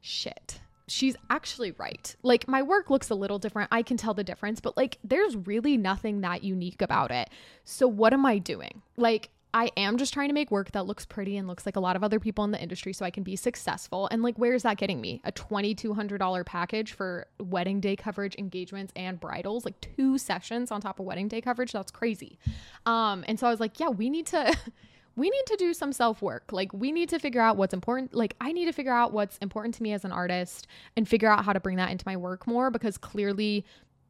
shit 0.00 0.60
she's 0.86 1.16
actually 1.30 1.72
right. 1.72 2.14
Like 2.22 2.48
my 2.48 2.62
work 2.62 2.90
looks 2.90 3.10
a 3.10 3.14
little 3.14 3.38
different. 3.38 3.68
I 3.72 3.82
can 3.82 3.96
tell 3.96 4.14
the 4.14 4.24
difference, 4.24 4.60
but 4.60 4.76
like 4.76 4.98
there's 5.02 5.36
really 5.36 5.76
nothing 5.76 6.20
that 6.20 6.44
unique 6.44 6.82
about 6.82 7.10
it. 7.10 7.30
So 7.64 7.88
what 7.88 8.12
am 8.12 8.26
I 8.26 8.38
doing? 8.38 8.82
Like 8.96 9.30
I 9.54 9.70
am 9.76 9.98
just 9.98 10.12
trying 10.12 10.28
to 10.28 10.34
make 10.34 10.50
work 10.50 10.72
that 10.72 10.84
looks 10.84 11.06
pretty 11.06 11.36
and 11.36 11.46
looks 11.46 11.64
like 11.64 11.76
a 11.76 11.80
lot 11.80 11.94
of 11.94 12.02
other 12.02 12.18
people 12.18 12.42
in 12.42 12.50
the 12.50 12.60
industry 12.60 12.92
so 12.92 13.04
I 13.04 13.10
can 13.10 13.22
be 13.22 13.36
successful. 13.36 14.08
And 14.10 14.20
like, 14.20 14.36
where 14.36 14.52
is 14.52 14.64
that 14.64 14.78
getting 14.78 15.00
me? 15.00 15.22
A 15.24 15.30
$2,200 15.30 16.44
package 16.44 16.92
for 16.92 17.28
wedding 17.38 17.78
day 17.78 17.94
coverage, 17.94 18.34
engagements, 18.36 18.92
and 18.96 19.20
bridals, 19.20 19.64
like 19.64 19.80
two 19.80 20.18
sessions 20.18 20.72
on 20.72 20.80
top 20.80 20.98
of 20.98 21.06
wedding 21.06 21.28
day 21.28 21.40
coverage. 21.40 21.70
That's 21.70 21.92
crazy. 21.92 22.36
Um, 22.84 23.24
and 23.28 23.38
so 23.38 23.46
I 23.46 23.50
was 23.50 23.60
like, 23.60 23.78
yeah, 23.78 23.88
we 23.88 24.10
need 24.10 24.26
to. 24.26 24.56
we 25.16 25.30
need 25.30 25.46
to 25.46 25.56
do 25.56 25.72
some 25.72 25.92
self 25.92 26.20
work. 26.20 26.50
Like, 26.50 26.72
we 26.72 26.90
need 26.90 27.08
to 27.10 27.20
figure 27.20 27.40
out 27.40 27.56
what's 27.56 27.72
important. 27.72 28.12
Like, 28.12 28.34
I 28.40 28.50
need 28.50 28.64
to 28.64 28.72
figure 28.72 28.92
out 28.92 29.12
what's 29.12 29.38
important 29.38 29.76
to 29.76 29.82
me 29.84 29.92
as 29.92 30.04
an 30.04 30.10
artist 30.10 30.66
and 30.96 31.08
figure 31.08 31.30
out 31.30 31.44
how 31.44 31.52
to 31.52 31.60
bring 31.60 31.76
that 31.76 31.92
into 31.92 32.02
my 32.04 32.16
work 32.16 32.48
more 32.48 32.68
because 32.68 32.98
clearly 32.98 33.64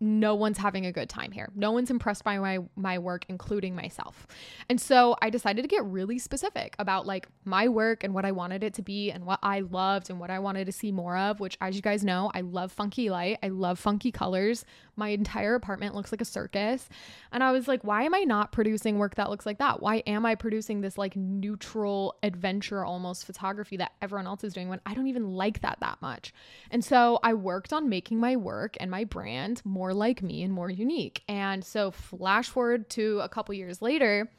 no 0.04 0.34
one's 0.34 0.58
having 0.58 0.84
a 0.84 0.92
good 0.92 1.08
time 1.08 1.32
here. 1.32 1.50
No 1.54 1.72
one's 1.72 1.90
impressed 1.90 2.24
by 2.24 2.38
my 2.38 2.58
my 2.76 2.98
work 2.98 3.24
including 3.28 3.74
myself. 3.74 4.26
And 4.68 4.80
so 4.80 5.16
I 5.22 5.30
decided 5.30 5.62
to 5.62 5.68
get 5.68 5.84
really 5.84 6.18
specific 6.18 6.76
about 6.78 7.06
like 7.06 7.26
my 7.44 7.68
work 7.68 8.04
and 8.04 8.12
what 8.12 8.26
I 8.26 8.32
wanted 8.32 8.62
it 8.62 8.74
to 8.74 8.82
be 8.82 9.10
and 9.10 9.24
what 9.24 9.38
I 9.42 9.60
loved 9.60 10.10
and 10.10 10.20
what 10.20 10.30
I 10.30 10.38
wanted 10.38 10.66
to 10.66 10.72
see 10.72 10.92
more 10.92 11.16
of, 11.16 11.40
which 11.40 11.56
as 11.60 11.74
you 11.74 11.82
guys 11.82 12.04
know, 12.04 12.30
I 12.34 12.42
love 12.42 12.70
funky 12.70 13.08
light. 13.08 13.38
I 13.42 13.48
love 13.48 13.78
funky 13.78 14.12
colors. 14.12 14.66
My 14.96 15.08
entire 15.08 15.54
apartment 15.54 15.94
looks 15.94 16.12
like 16.12 16.20
a 16.20 16.26
circus. 16.26 16.88
And 17.32 17.42
I 17.42 17.50
was 17.50 17.66
like, 17.66 17.82
why 17.82 18.02
am 18.02 18.14
I 18.14 18.20
not 18.20 18.52
producing 18.52 18.98
work 18.98 19.14
that 19.14 19.30
looks 19.30 19.46
like 19.46 19.58
that? 19.58 19.80
Why 19.80 19.96
am 20.06 20.26
I 20.26 20.34
producing 20.34 20.82
this 20.82 20.98
like 20.98 21.16
neutral 21.16 22.16
adventure 22.22 22.84
almost 22.84 23.24
photography 23.24 23.78
that 23.78 23.92
everyone 24.02 24.26
else 24.26 24.44
is 24.44 24.52
doing 24.52 24.68
when 24.68 24.80
I 24.84 24.92
don't 24.92 25.06
even 25.06 25.30
like 25.30 25.62
that 25.62 25.78
that 25.80 26.02
much? 26.02 26.34
And 26.70 26.84
so 26.84 27.18
I 27.22 27.32
worked 27.32 27.72
on 27.72 27.88
making 27.88 28.20
my 28.20 28.36
work 28.36 28.76
and 28.78 28.90
my 28.90 29.04
brand 29.04 29.62
more 29.64 29.93
like 29.94 30.22
me 30.22 30.42
and 30.42 30.52
more 30.52 30.70
unique. 30.70 31.22
And 31.28 31.64
so 31.64 31.90
flash 31.90 32.48
forward 32.48 32.90
to 32.90 33.20
a 33.20 33.28
couple 33.28 33.54
years 33.54 33.80
later, 33.80 34.30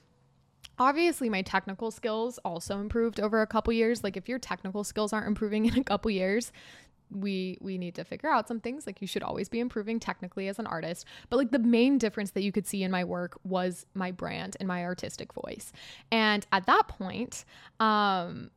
obviously 0.78 1.30
my 1.30 1.42
technical 1.42 1.92
skills 1.92 2.38
also 2.46 2.80
improved 2.80 3.20
over 3.20 3.42
a 3.42 3.48
couple 3.48 3.74
years. 3.74 4.04
Like 4.04 4.18
if 4.18 4.28
your 4.30 4.40
technical 4.40 4.84
skills 4.84 5.14
aren't 5.14 5.28
improving 5.28 5.66
in 5.66 5.78
a 5.78 5.84
couple 5.84 6.12
years 6.12 6.52
we 7.12 7.58
we 7.62 7.78
need 7.78 7.96
to 7.96 8.04
figure 8.04 8.30
out 8.30 8.48
some 8.48 8.60
things. 8.60 8.86
Like 8.86 9.02
you 9.02 9.08
should 9.08 9.24
always 9.24 9.50
be 9.50 9.60
improving 9.60 10.00
technically 10.00 10.48
as 10.48 10.60
an 10.60 10.68
artist. 10.68 11.06
But 11.30 11.38
like 11.38 11.52
the 11.52 11.60
main 11.60 11.98
difference 11.98 12.32
that 12.32 12.42
you 12.42 12.52
could 12.52 12.68
see 12.68 12.84
in 12.84 12.92
my 12.92 13.04
work 13.04 13.38
was 13.44 13.86
my 13.94 14.12
brand 14.12 14.58
and 14.60 14.68
my 14.68 14.84
artistic 14.84 15.34
voice. 15.34 15.72
And 16.12 16.46
at 16.52 16.66
that 16.66 16.88
point 16.88 17.46
um 17.80 18.52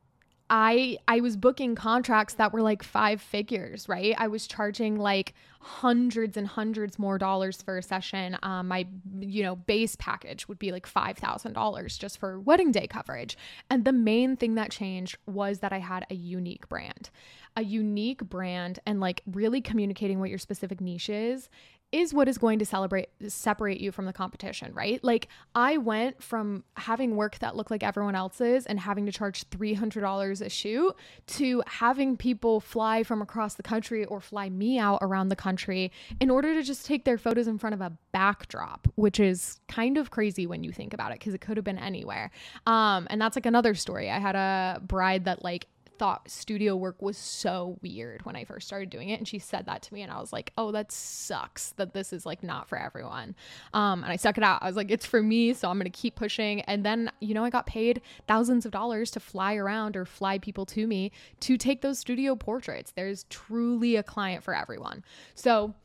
I 0.49 0.97
I 1.07 1.19
was 1.19 1.37
booking 1.37 1.75
contracts 1.75 2.35
that 2.35 2.53
were 2.53 2.61
like 2.61 2.81
five 2.81 3.21
figures, 3.21 3.87
right? 3.87 4.15
I 4.17 4.27
was 4.27 4.47
charging 4.47 4.97
like 4.97 5.33
hundreds 5.61 6.37
and 6.37 6.47
hundreds 6.47 6.97
more 6.97 7.17
dollars 7.17 7.61
for 7.61 7.77
a 7.77 7.83
session. 7.83 8.37
Um, 8.41 8.67
my 8.69 8.87
you 9.19 9.43
know 9.43 9.55
base 9.55 9.95
package 9.95 10.47
would 10.47 10.57
be 10.57 10.71
like 10.71 10.87
five 10.87 11.17
thousand 11.17 11.53
dollars 11.53 11.97
just 11.97 12.17
for 12.17 12.39
wedding 12.39 12.71
day 12.71 12.87
coverage. 12.87 13.37
And 13.69 13.85
the 13.85 13.93
main 13.93 14.35
thing 14.35 14.55
that 14.55 14.71
changed 14.71 15.17
was 15.27 15.59
that 15.59 15.71
I 15.71 15.79
had 15.79 16.05
a 16.09 16.15
unique 16.15 16.67
brand, 16.67 17.11
a 17.55 17.63
unique 17.63 18.23
brand, 18.23 18.79
and 18.87 18.99
like 18.99 19.21
really 19.27 19.61
communicating 19.61 20.19
what 20.19 20.29
your 20.29 20.39
specific 20.39 20.81
niche 20.81 21.09
is 21.09 21.49
is 21.91 22.13
what 22.13 22.27
is 22.27 22.37
going 22.37 22.59
to 22.59 22.65
celebrate 22.65 23.09
separate 23.27 23.79
you 23.79 23.91
from 23.91 24.05
the 24.05 24.13
competition, 24.13 24.71
right? 24.73 25.03
Like 25.03 25.27
I 25.55 25.77
went 25.77 26.21
from 26.21 26.63
having 26.75 27.15
work 27.15 27.39
that 27.39 27.55
looked 27.55 27.71
like 27.71 27.81
everyone 27.81 28.15
else's 28.15 28.67
and 28.67 28.79
having 28.79 29.07
to 29.07 29.11
charge 29.11 29.49
$300 29.49 30.41
a 30.41 30.49
shoot 30.49 30.95
to 31.27 31.63
having 31.65 32.15
people 32.15 32.59
fly 32.59 33.01
from 33.03 33.21
across 33.21 33.55
the 33.55 33.63
country 33.63 34.05
or 34.05 34.21
fly 34.21 34.49
me 34.49 34.77
out 34.77 34.99
around 35.01 35.29
the 35.29 35.35
country 35.35 35.91
in 36.19 36.29
order 36.29 36.53
to 36.53 36.61
just 36.61 36.85
take 36.85 37.05
their 37.05 37.17
photos 37.17 37.47
in 37.47 37.57
front 37.57 37.73
of 37.73 37.81
a 37.81 37.91
backdrop, 38.11 38.87
which 38.95 39.19
is 39.19 39.59
kind 39.67 39.97
of 39.97 40.11
crazy 40.11 40.45
when 40.45 40.63
you 40.63 40.71
think 40.71 40.93
about 40.93 41.11
it 41.11 41.19
because 41.19 41.33
it 41.33 41.41
could 41.41 41.57
have 41.57 41.63
been 41.63 41.79
anywhere. 41.79 42.29
Um, 42.67 43.07
and 43.09 43.19
that's 43.19 43.35
like 43.35 43.47
another 43.47 43.73
story. 43.73 44.11
I 44.11 44.19
had 44.19 44.35
a 44.35 44.79
bride 44.81 45.25
that 45.25 45.43
like 45.43 45.65
thought 45.99 46.29
studio 46.29 46.75
work 46.75 47.01
was 47.01 47.17
so 47.17 47.77
weird 47.81 48.25
when 48.25 48.35
I 48.35 48.45
first 48.45 48.65
started 48.65 48.89
doing 48.89 49.09
it. 49.09 49.19
And 49.19 49.27
she 49.27 49.37
said 49.37 49.65
that 49.67 49.81
to 49.83 49.93
me, 49.93 50.01
and 50.01 50.11
I 50.11 50.19
was 50.19 50.33
like, 50.33 50.51
oh, 50.57 50.71
that 50.71 50.91
sucks 50.91 51.71
that 51.73 51.93
this 51.93 52.11
is 52.13 52.25
like 52.25 52.41
not 52.41 52.67
for 52.67 52.79
everyone. 52.79 53.35
Um, 53.73 54.03
and 54.03 54.11
I 54.11 54.15
stuck 54.15 54.37
it 54.37 54.43
out. 54.43 54.63
I 54.63 54.67
was 54.67 54.75
like, 54.75 54.89
it's 54.89 55.05
for 55.05 55.21
me, 55.21 55.53
so 55.53 55.69
I'm 55.69 55.77
gonna 55.77 55.89
keep 55.89 56.15
pushing. 56.15 56.61
And 56.61 56.85
then, 56.85 57.11
you 57.19 57.33
know, 57.33 57.43
I 57.43 57.49
got 57.49 57.67
paid 57.67 58.01
thousands 58.27 58.65
of 58.65 58.71
dollars 58.71 59.11
to 59.11 59.19
fly 59.19 59.55
around 59.55 59.95
or 59.95 60.05
fly 60.05 60.39
people 60.39 60.65
to 60.67 60.87
me 60.87 61.11
to 61.41 61.57
take 61.57 61.81
those 61.81 61.99
studio 61.99 62.35
portraits. 62.35 62.91
There's 62.95 63.25
truly 63.29 63.95
a 63.95 64.03
client 64.03 64.43
for 64.43 64.55
everyone. 64.55 65.03
So 65.35 65.75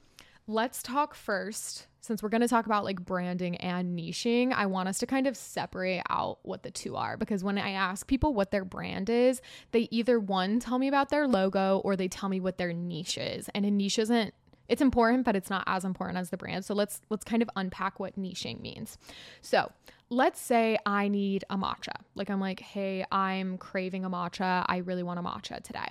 let's 0.46 0.82
talk 0.82 1.14
first 1.14 1.88
since 2.04 2.22
we're 2.22 2.28
going 2.28 2.42
to 2.42 2.48
talk 2.48 2.66
about 2.66 2.84
like 2.84 3.02
branding 3.02 3.56
and 3.56 3.98
niching, 3.98 4.52
I 4.52 4.66
want 4.66 4.90
us 4.90 4.98
to 4.98 5.06
kind 5.06 5.26
of 5.26 5.38
separate 5.38 6.02
out 6.10 6.38
what 6.42 6.62
the 6.62 6.70
two 6.70 6.96
are 6.96 7.16
because 7.16 7.42
when 7.42 7.56
I 7.56 7.70
ask 7.70 8.06
people 8.06 8.34
what 8.34 8.50
their 8.50 8.64
brand 8.64 9.08
is, 9.08 9.40
they 9.72 9.88
either 9.90 10.20
one 10.20 10.60
tell 10.60 10.78
me 10.78 10.86
about 10.86 11.08
their 11.08 11.26
logo 11.26 11.78
or 11.78 11.96
they 11.96 12.08
tell 12.08 12.28
me 12.28 12.40
what 12.40 12.58
their 12.58 12.74
niche 12.74 13.16
is. 13.16 13.48
And 13.54 13.64
a 13.64 13.70
niche 13.70 13.98
isn't 13.98 14.34
it's 14.68 14.82
important, 14.82 15.24
but 15.24 15.34
it's 15.34 15.48
not 15.48 15.64
as 15.66 15.84
important 15.84 16.18
as 16.18 16.28
the 16.28 16.36
brand. 16.36 16.66
So 16.66 16.74
let's 16.74 17.00
let's 17.08 17.24
kind 17.24 17.42
of 17.42 17.48
unpack 17.56 17.98
what 17.98 18.18
niching 18.18 18.60
means. 18.60 18.98
So, 19.40 19.70
let's 20.08 20.40
say 20.40 20.78
I 20.86 21.08
need 21.08 21.44
a 21.50 21.56
matcha. 21.56 21.96
Like 22.14 22.30
I'm 22.30 22.40
like, 22.40 22.60
"Hey, 22.60 23.04
I'm 23.12 23.58
craving 23.58 24.06
a 24.06 24.10
matcha. 24.10 24.64
I 24.66 24.78
really 24.78 25.02
want 25.02 25.20
a 25.20 25.22
matcha 25.22 25.62
today." 25.62 25.88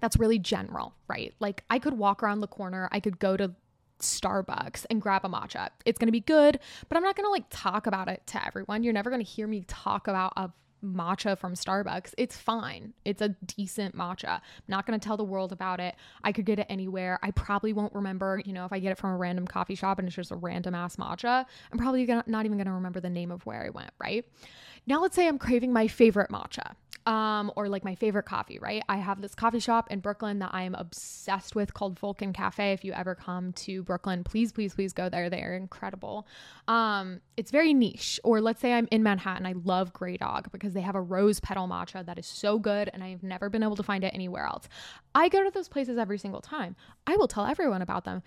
That's 0.00 0.16
really 0.16 0.40
general, 0.40 0.94
right? 1.06 1.32
Like 1.38 1.62
I 1.70 1.78
could 1.78 1.94
walk 1.94 2.22
around 2.22 2.40
the 2.40 2.48
corner, 2.48 2.88
I 2.90 2.98
could 2.98 3.20
go 3.20 3.36
to 3.36 3.54
Starbucks 4.00 4.86
and 4.90 5.00
grab 5.00 5.24
a 5.24 5.28
matcha. 5.28 5.68
It's 5.84 5.98
going 5.98 6.08
to 6.08 6.12
be 6.12 6.20
good, 6.20 6.58
but 6.88 6.96
I'm 6.96 7.02
not 7.02 7.16
going 7.16 7.26
to 7.26 7.30
like 7.30 7.46
talk 7.50 7.86
about 7.86 8.08
it 8.08 8.22
to 8.28 8.46
everyone. 8.46 8.82
You're 8.82 8.92
never 8.92 9.10
going 9.10 9.24
to 9.24 9.28
hear 9.30 9.46
me 9.46 9.64
talk 9.66 10.08
about 10.08 10.32
a 10.36 10.50
matcha 10.84 11.36
from 11.36 11.54
Starbucks. 11.54 12.14
It's 12.16 12.36
fine. 12.36 12.92
It's 13.04 13.20
a 13.20 13.30
decent 13.30 13.96
matcha. 13.96 14.28
I'm 14.28 14.40
not 14.68 14.86
going 14.86 14.98
to 14.98 15.04
tell 15.04 15.16
the 15.16 15.24
world 15.24 15.52
about 15.52 15.80
it. 15.80 15.96
I 16.22 16.32
could 16.32 16.44
get 16.44 16.58
it 16.58 16.66
anywhere. 16.68 17.18
I 17.22 17.30
probably 17.32 17.72
won't 17.72 17.94
remember, 17.94 18.40
you 18.44 18.52
know, 18.52 18.64
if 18.64 18.72
I 18.72 18.78
get 18.78 18.92
it 18.92 18.98
from 18.98 19.10
a 19.10 19.16
random 19.16 19.46
coffee 19.46 19.74
shop 19.74 19.98
and 19.98 20.06
it's 20.06 20.16
just 20.16 20.30
a 20.30 20.36
random 20.36 20.74
ass 20.74 20.96
matcha, 20.96 21.44
I'm 21.72 21.78
probably 21.78 22.04
gonna, 22.06 22.24
not 22.26 22.44
even 22.44 22.58
going 22.58 22.66
to 22.66 22.72
remember 22.72 23.00
the 23.00 23.10
name 23.10 23.30
of 23.30 23.44
where 23.46 23.64
I 23.64 23.70
went, 23.70 23.90
right? 24.00 24.24
Now 24.86 25.02
let's 25.02 25.16
say 25.16 25.26
I'm 25.26 25.38
craving 25.38 25.72
my 25.72 25.88
favorite 25.88 26.30
matcha 26.30 26.74
um, 27.08 27.50
or 27.56 27.70
like 27.70 27.84
my 27.84 27.94
favorite 27.94 28.24
coffee, 28.24 28.58
right? 28.58 28.82
I 28.86 28.98
have 28.98 29.22
this 29.22 29.34
coffee 29.34 29.60
shop 29.60 29.90
in 29.90 30.00
Brooklyn 30.00 30.40
that 30.40 30.50
I 30.52 30.64
am 30.64 30.74
obsessed 30.74 31.54
with 31.54 31.72
called 31.72 31.98
Vulcan 31.98 32.34
Cafe. 32.34 32.72
If 32.72 32.84
you 32.84 32.92
ever 32.92 33.14
come 33.14 33.54
to 33.54 33.82
Brooklyn, 33.82 34.22
please, 34.22 34.52
please, 34.52 34.74
please 34.74 34.92
go 34.92 35.08
there. 35.08 35.30
They 35.30 35.42
are 35.42 35.54
incredible. 35.54 36.26
Um, 36.68 37.22
it's 37.38 37.50
very 37.50 37.72
niche. 37.72 38.20
Or 38.24 38.42
let's 38.42 38.60
say 38.60 38.74
I'm 38.74 38.86
in 38.90 39.02
Manhattan. 39.02 39.46
I 39.46 39.54
love 39.64 39.94
Grey 39.94 40.18
Dog 40.18 40.52
because 40.52 40.74
they 40.74 40.82
have 40.82 40.96
a 40.96 41.00
rose 41.00 41.40
petal 41.40 41.66
matcha 41.66 42.04
that 42.04 42.18
is 42.18 42.26
so 42.26 42.58
good 42.58 42.90
and 42.92 43.02
I've 43.02 43.22
never 43.22 43.48
been 43.48 43.62
able 43.62 43.76
to 43.76 43.82
find 43.82 44.04
it 44.04 44.12
anywhere 44.12 44.44
else. 44.44 44.68
I 45.14 45.30
go 45.30 45.42
to 45.42 45.50
those 45.50 45.68
places 45.68 45.96
every 45.96 46.18
single 46.18 46.42
time. 46.42 46.76
I 47.06 47.16
will 47.16 47.28
tell 47.28 47.46
everyone 47.46 47.80
about 47.80 48.04
them. 48.04 48.22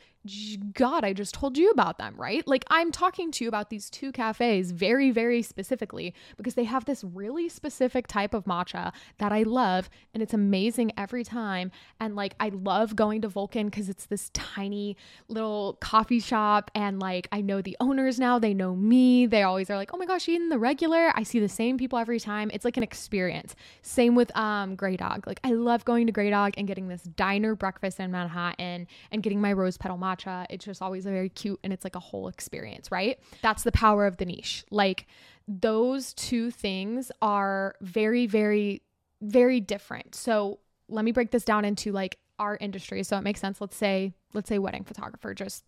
God, 0.73 1.03
I 1.03 1.13
just 1.13 1.33
told 1.33 1.57
you 1.57 1.69
about 1.71 1.97
them, 1.97 2.15
right? 2.17 2.47
Like 2.47 2.65
I'm 2.69 2.91
talking 2.91 3.31
to 3.31 3.43
you 3.43 3.47
about 3.47 3.69
these 3.69 3.89
two 3.89 4.11
cafes 4.11 4.71
very, 4.71 5.11
very 5.11 5.41
specifically 5.41 6.13
because 6.37 6.55
they 6.55 6.63
have 6.63 6.85
this 6.85 7.03
really 7.03 7.49
specific 7.49 8.07
type 8.07 8.33
of 8.33 8.45
matcha 8.45 8.71
matcha 8.71 8.91
that 9.17 9.31
I 9.31 9.43
love 9.43 9.89
and 10.13 10.21
it's 10.21 10.33
amazing 10.33 10.91
every 10.97 11.23
time. 11.23 11.71
And 11.99 12.15
like 12.15 12.35
I 12.39 12.49
love 12.49 12.95
going 12.95 13.21
to 13.21 13.27
Vulcan 13.27 13.67
because 13.67 13.89
it's 13.89 14.05
this 14.05 14.29
tiny 14.33 14.97
little 15.27 15.77
coffee 15.81 16.19
shop 16.19 16.71
and 16.75 16.99
like 16.99 17.27
I 17.31 17.41
know 17.41 17.61
the 17.61 17.77
owners 17.79 18.19
now, 18.19 18.39
they 18.39 18.53
know 18.53 18.75
me. 18.75 19.25
They 19.25 19.43
always 19.43 19.69
are 19.69 19.77
like, 19.77 19.93
"Oh 19.93 19.97
my 19.97 20.05
gosh, 20.05 20.27
eating 20.27 20.49
the 20.49 20.59
regular." 20.59 21.11
I 21.15 21.23
see 21.23 21.39
the 21.39 21.49
same 21.49 21.77
people 21.77 21.99
every 21.99 22.19
time. 22.19 22.51
It's 22.53 22.65
like 22.65 22.77
an 22.77 22.83
experience. 22.83 23.55
Same 23.81 24.15
with 24.15 24.35
um 24.35 24.75
Grey 24.75 24.97
Dog. 24.97 25.27
Like 25.27 25.39
I 25.43 25.51
love 25.51 25.85
going 25.85 26.07
to 26.07 26.13
Grey 26.13 26.29
Dog 26.29 26.53
and 26.57 26.67
getting 26.67 26.87
this 26.87 27.03
diner 27.03 27.55
breakfast 27.55 27.99
in 27.99 28.11
Manhattan 28.11 28.87
and 29.11 29.23
getting 29.23 29.41
my 29.41 29.53
rose 29.53 29.77
petal 29.77 29.97
matcha. 30.11 30.45
It's 30.49 30.65
just 30.65 30.81
always 30.81 31.05
a 31.05 31.11
very 31.11 31.29
cute 31.29 31.59
and 31.63 31.71
it's 31.73 31.83
like 31.83 31.95
a 31.95 31.99
whole 31.99 32.27
experience, 32.27 32.91
right? 32.91 33.19
That's 33.41 33.63
the 33.63 33.71
power 33.71 34.05
of 34.05 34.17
the 34.17 34.25
niche. 34.25 34.65
Like 34.71 35.07
those 35.47 36.13
two 36.13 36.51
things 36.51 37.11
are 37.21 37.75
very, 37.81 38.27
very, 38.27 38.81
very 39.21 39.59
different. 39.59 40.15
So 40.15 40.59
let 40.87 41.05
me 41.05 41.11
break 41.11 41.31
this 41.31 41.45
down 41.45 41.65
into 41.65 41.91
like 41.91 42.17
our 42.39 42.57
industry 42.59 43.03
so 43.03 43.17
it 43.17 43.21
makes 43.21 43.39
sense. 43.39 43.61
Let's 43.61 43.75
say, 43.75 44.13
let's 44.33 44.49
say 44.49 44.59
wedding 44.59 44.83
photographer, 44.83 45.33
just 45.33 45.63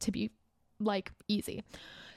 to 0.00 0.12
be 0.12 0.30
like 0.80 1.12
easy. 1.28 1.62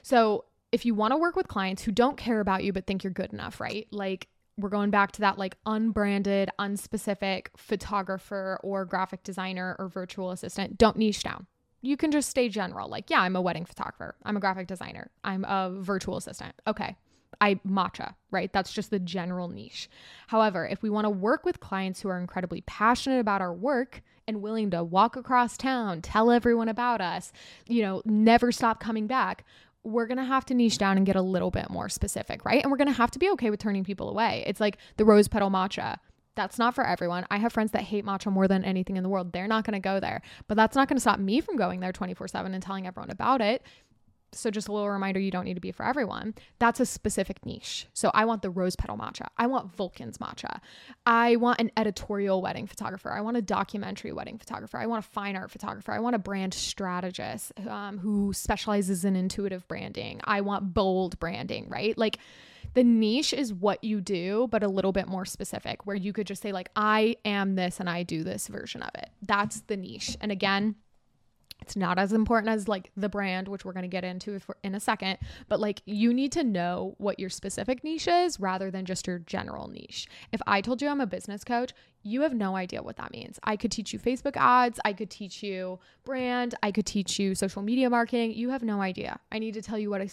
So 0.02 0.44
if 0.72 0.84
you 0.84 0.94
want 0.94 1.12
to 1.12 1.16
work 1.16 1.36
with 1.36 1.48
clients 1.48 1.82
who 1.82 1.92
don't 1.92 2.16
care 2.16 2.40
about 2.40 2.64
you 2.64 2.72
but 2.72 2.86
think 2.86 3.04
you're 3.04 3.12
good 3.12 3.32
enough, 3.32 3.60
right? 3.60 3.86
Like 3.90 4.28
we're 4.56 4.68
going 4.68 4.90
back 4.90 5.12
to 5.12 5.20
that 5.20 5.38
like 5.38 5.56
unbranded, 5.66 6.50
unspecific 6.58 7.46
photographer 7.56 8.58
or 8.62 8.84
graphic 8.84 9.22
designer 9.22 9.76
or 9.78 9.88
virtual 9.88 10.30
assistant, 10.30 10.76
don't 10.76 10.96
niche 10.96 11.22
down 11.22 11.46
you 11.80 11.96
can 11.96 12.10
just 12.10 12.28
stay 12.28 12.48
general. 12.48 12.88
Like, 12.88 13.10
yeah, 13.10 13.20
I'm 13.20 13.36
a 13.36 13.40
wedding 13.40 13.64
photographer. 13.64 14.16
I'm 14.24 14.36
a 14.36 14.40
graphic 14.40 14.66
designer. 14.66 15.10
I'm 15.24 15.44
a 15.44 15.70
virtual 15.80 16.16
assistant. 16.16 16.54
Okay. 16.66 16.96
I 17.40 17.54
matcha, 17.66 18.14
right? 18.30 18.52
That's 18.52 18.72
just 18.72 18.90
the 18.90 18.98
general 18.98 19.48
niche. 19.48 19.88
However, 20.26 20.66
if 20.66 20.82
we 20.82 20.90
want 20.90 21.04
to 21.04 21.10
work 21.10 21.44
with 21.44 21.60
clients 21.60 22.00
who 22.00 22.08
are 22.08 22.18
incredibly 22.18 22.62
passionate 22.62 23.20
about 23.20 23.40
our 23.40 23.54
work 23.54 24.02
and 24.26 24.42
willing 24.42 24.70
to 24.70 24.82
walk 24.82 25.14
across 25.14 25.56
town, 25.56 26.02
tell 26.02 26.30
everyone 26.32 26.68
about 26.68 27.00
us, 27.00 27.32
you 27.68 27.82
know, 27.82 28.02
never 28.04 28.50
stop 28.50 28.80
coming 28.80 29.06
back, 29.06 29.44
we're 29.84 30.06
going 30.06 30.18
to 30.18 30.24
have 30.24 30.44
to 30.46 30.54
niche 30.54 30.78
down 30.78 30.96
and 30.96 31.06
get 31.06 31.16
a 31.16 31.22
little 31.22 31.50
bit 31.50 31.70
more 31.70 31.88
specific, 31.88 32.44
right? 32.44 32.62
And 32.62 32.70
we're 32.70 32.76
going 32.76 32.88
to 32.88 32.94
have 32.94 33.12
to 33.12 33.18
be 33.18 33.30
okay 33.30 33.50
with 33.50 33.60
turning 33.60 33.84
people 33.84 34.10
away. 34.10 34.42
It's 34.46 34.60
like 34.60 34.78
the 34.96 35.04
rose 35.04 35.28
petal 35.28 35.50
matcha. 35.50 35.98
That's 36.38 36.56
not 36.56 36.72
for 36.76 36.86
everyone. 36.86 37.26
I 37.32 37.38
have 37.38 37.52
friends 37.52 37.72
that 37.72 37.82
hate 37.82 38.06
matcha 38.06 38.30
more 38.30 38.46
than 38.46 38.64
anything 38.64 38.96
in 38.96 39.02
the 39.02 39.08
world. 39.08 39.32
They're 39.32 39.48
not 39.48 39.64
going 39.64 39.72
to 39.72 39.80
go 39.80 39.98
there. 39.98 40.22
But 40.46 40.56
that's 40.56 40.76
not 40.76 40.86
going 40.86 40.94
to 40.96 41.00
stop 41.00 41.18
me 41.18 41.40
from 41.40 41.56
going 41.56 41.80
there 41.80 41.90
24 41.90 42.28
7 42.28 42.54
and 42.54 42.62
telling 42.62 42.86
everyone 42.86 43.10
about 43.10 43.40
it. 43.40 43.60
So, 44.32 44.50
just 44.50 44.68
a 44.68 44.72
little 44.72 44.90
reminder 44.90 45.20
you 45.20 45.30
don't 45.30 45.44
need 45.44 45.54
to 45.54 45.60
be 45.60 45.72
for 45.72 45.84
everyone. 45.84 46.34
That's 46.58 46.80
a 46.80 46.86
specific 46.86 47.44
niche. 47.46 47.86
So, 47.94 48.10
I 48.14 48.24
want 48.24 48.42
the 48.42 48.50
rose 48.50 48.76
petal 48.76 48.96
matcha. 48.96 49.28
I 49.36 49.46
want 49.46 49.74
Vulcan's 49.74 50.18
matcha. 50.18 50.60
I 51.06 51.36
want 51.36 51.60
an 51.60 51.70
editorial 51.76 52.42
wedding 52.42 52.66
photographer. 52.66 53.10
I 53.12 53.20
want 53.20 53.36
a 53.36 53.42
documentary 53.42 54.12
wedding 54.12 54.38
photographer. 54.38 54.78
I 54.78 54.86
want 54.86 55.04
a 55.04 55.08
fine 55.08 55.36
art 55.36 55.50
photographer. 55.50 55.92
I 55.92 56.00
want 56.00 56.16
a 56.16 56.18
brand 56.18 56.54
strategist 56.54 57.52
um, 57.66 57.98
who 57.98 58.32
specializes 58.32 59.04
in 59.04 59.16
intuitive 59.16 59.66
branding. 59.68 60.20
I 60.24 60.42
want 60.42 60.74
bold 60.74 61.18
branding, 61.18 61.68
right? 61.68 61.96
Like, 61.96 62.18
the 62.74 62.84
niche 62.84 63.32
is 63.32 63.52
what 63.52 63.82
you 63.82 64.00
do, 64.00 64.46
but 64.50 64.62
a 64.62 64.68
little 64.68 64.92
bit 64.92 65.08
more 65.08 65.24
specific, 65.24 65.86
where 65.86 65.96
you 65.96 66.12
could 66.12 66.26
just 66.26 66.42
say, 66.42 66.52
like, 66.52 66.70
I 66.76 67.16
am 67.24 67.54
this 67.54 67.80
and 67.80 67.88
I 67.88 68.02
do 68.02 68.22
this 68.22 68.48
version 68.48 68.82
of 68.82 68.90
it. 68.94 69.08
That's 69.22 69.62
the 69.62 69.76
niche. 69.76 70.16
And 70.20 70.30
again, 70.30 70.76
it's 71.60 71.76
not 71.76 71.98
as 71.98 72.12
important 72.12 72.52
as 72.52 72.68
like 72.68 72.90
the 72.96 73.08
brand, 73.08 73.48
which 73.48 73.64
we're 73.64 73.72
going 73.72 73.82
to 73.82 73.88
get 73.88 74.04
into 74.04 74.40
in 74.62 74.74
a 74.74 74.80
second, 74.80 75.18
but 75.48 75.60
like 75.60 75.82
you 75.84 76.14
need 76.14 76.32
to 76.32 76.44
know 76.44 76.94
what 76.98 77.18
your 77.18 77.30
specific 77.30 77.82
niche 77.84 78.08
is 78.08 78.38
rather 78.38 78.70
than 78.70 78.84
just 78.84 79.06
your 79.06 79.18
general 79.18 79.68
niche. 79.68 80.06
If 80.32 80.40
I 80.46 80.60
told 80.60 80.80
you 80.80 80.88
I'm 80.88 81.00
a 81.00 81.06
business 81.06 81.44
coach, 81.44 81.72
you 82.02 82.22
have 82.22 82.32
no 82.32 82.56
idea 82.56 82.82
what 82.82 82.96
that 82.96 83.10
means. 83.10 83.38
I 83.42 83.56
could 83.56 83.72
teach 83.72 83.92
you 83.92 83.98
Facebook 83.98 84.36
ads, 84.36 84.78
I 84.84 84.92
could 84.92 85.10
teach 85.10 85.42
you 85.42 85.78
brand, 86.04 86.54
I 86.62 86.70
could 86.70 86.86
teach 86.86 87.18
you 87.18 87.34
social 87.34 87.60
media 87.60 87.90
marketing. 87.90 88.32
You 88.32 88.50
have 88.50 88.62
no 88.62 88.80
idea. 88.80 89.18
I 89.32 89.38
need 89.38 89.54
to 89.54 89.62
tell 89.62 89.78
you 89.78 89.90
what 89.90 90.00
I 90.00 90.08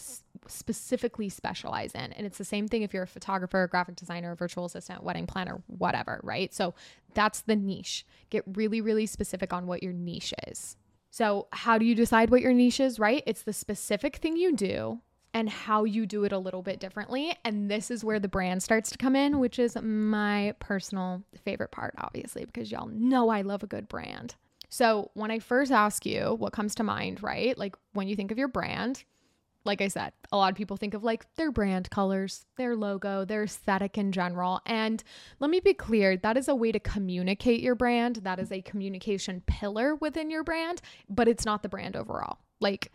specifically 0.48 1.28
specialize 1.28 1.92
in. 1.92 2.12
And 2.12 2.26
it's 2.26 2.38
the 2.38 2.44
same 2.44 2.66
thing 2.66 2.82
if 2.82 2.92
you're 2.92 3.04
a 3.04 3.08
photographer, 3.08 3.66
graphic 3.68 3.96
designer, 3.96 4.34
virtual 4.34 4.64
assistant, 4.64 5.04
wedding 5.04 5.26
planner, 5.26 5.62
whatever, 5.68 6.20
right? 6.22 6.52
So 6.52 6.74
that's 7.14 7.40
the 7.42 7.56
niche. 7.56 8.04
Get 8.30 8.44
really, 8.46 8.80
really 8.80 9.06
specific 9.06 9.52
on 9.52 9.66
what 9.66 9.82
your 9.82 9.92
niche 9.92 10.34
is. 10.48 10.76
So, 11.16 11.48
how 11.50 11.78
do 11.78 11.86
you 11.86 11.94
decide 11.94 12.28
what 12.28 12.42
your 12.42 12.52
niche 12.52 12.78
is, 12.78 12.98
right? 12.98 13.22
It's 13.24 13.40
the 13.40 13.54
specific 13.54 14.16
thing 14.16 14.36
you 14.36 14.54
do 14.54 15.00
and 15.32 15.48
how 15.48 15.84
you 15.84 16.04
do 16.04 16.24
it 16.24 16.32
a 16.32 16.38
little 16.38 16.60
bit 16.60 16.78
differently. 16.78 17.34
And 17.42 17.70
this 17.70 17.90
is 17.90 18.04
where 18.04 18.20
the 18.20 18.28
brand 18.28 18.62
starts 18.62 18.90
to 18.90 18.98
come 18.98 19.16
in, 19.16 19.38
which 19.38 19.58
is 19.58 19.78
my 19.80 20.54
personal 20.58 21.22
favorite 21.42 21.70
part, 21.70 21.94
obviously, 21.96 22.44
because 22.44 22.70
y'all 22.70 22.90
know 22.92 23.30
I 23.30 23.40
love 23.40 23.62
a 23.62 23.66
good 23.66 23.88
brand. 23.88 24.34
So, 24.68 25.10
when 25.14 25.30
I 25.30 25.38
first 25.38 25.72
ask 25.72 26.04
you 26.04 26.34
what 26.34 26.52
comes 26.52 26.74
to 26.74 26.84
mind, 26.84 27.22
right? 27.22 27.56
Like 27.56 27.76
when 27.94 28.08
you 28.08 28.14
think 28.14 28.30
of 28.30 28.36
your 28.36 28.48
brand, 28.48 29.02
like 29.66 29.80
I 29.80 29.88
said, 29.88 30.12
a 30.32 30.36
lot 30.36 30.50
of 30.50 30.56
people 30.56 30.76
think 30.76 30.94
of 30.94 31.04
like 31.04 31.26
their 31.34 31.50
brand 31.50 31.90
colors, 31.90 32.46
their 32.56 32.76
logo, 32.76 33.24
their 33.24 33.44
aesthetic 33.44 33.98
in 33.98 34.12
general. 34.12 34.60
And 34.64 35.02
let 35.40 35.50
me 35.50 35.60
be 35.60 35.74
clear 35.74 36.16
that 36.16 36.36
is 36.36 36.48
a 36.48 36.54
way 36.54 36.72
to 36.72 36.80
communicate 36.80 37.60
your 37.60 37.74
brand. 37.74 38.16
That 38.16 38.38
is 38.38 38.52
a 38.52 38.62
communication 38.62 39.42
pillar 39.46 39.94
within 39.96 40.30
your 40.30 40.44
brand, 40.44 40.80
but 41.08 41.28
it's 41.28 41.44
not 41.44 41.62
the 41.62 41.68
brand 41.68 41.96
overall. 41.96 42.38
Like, 42.60 42.92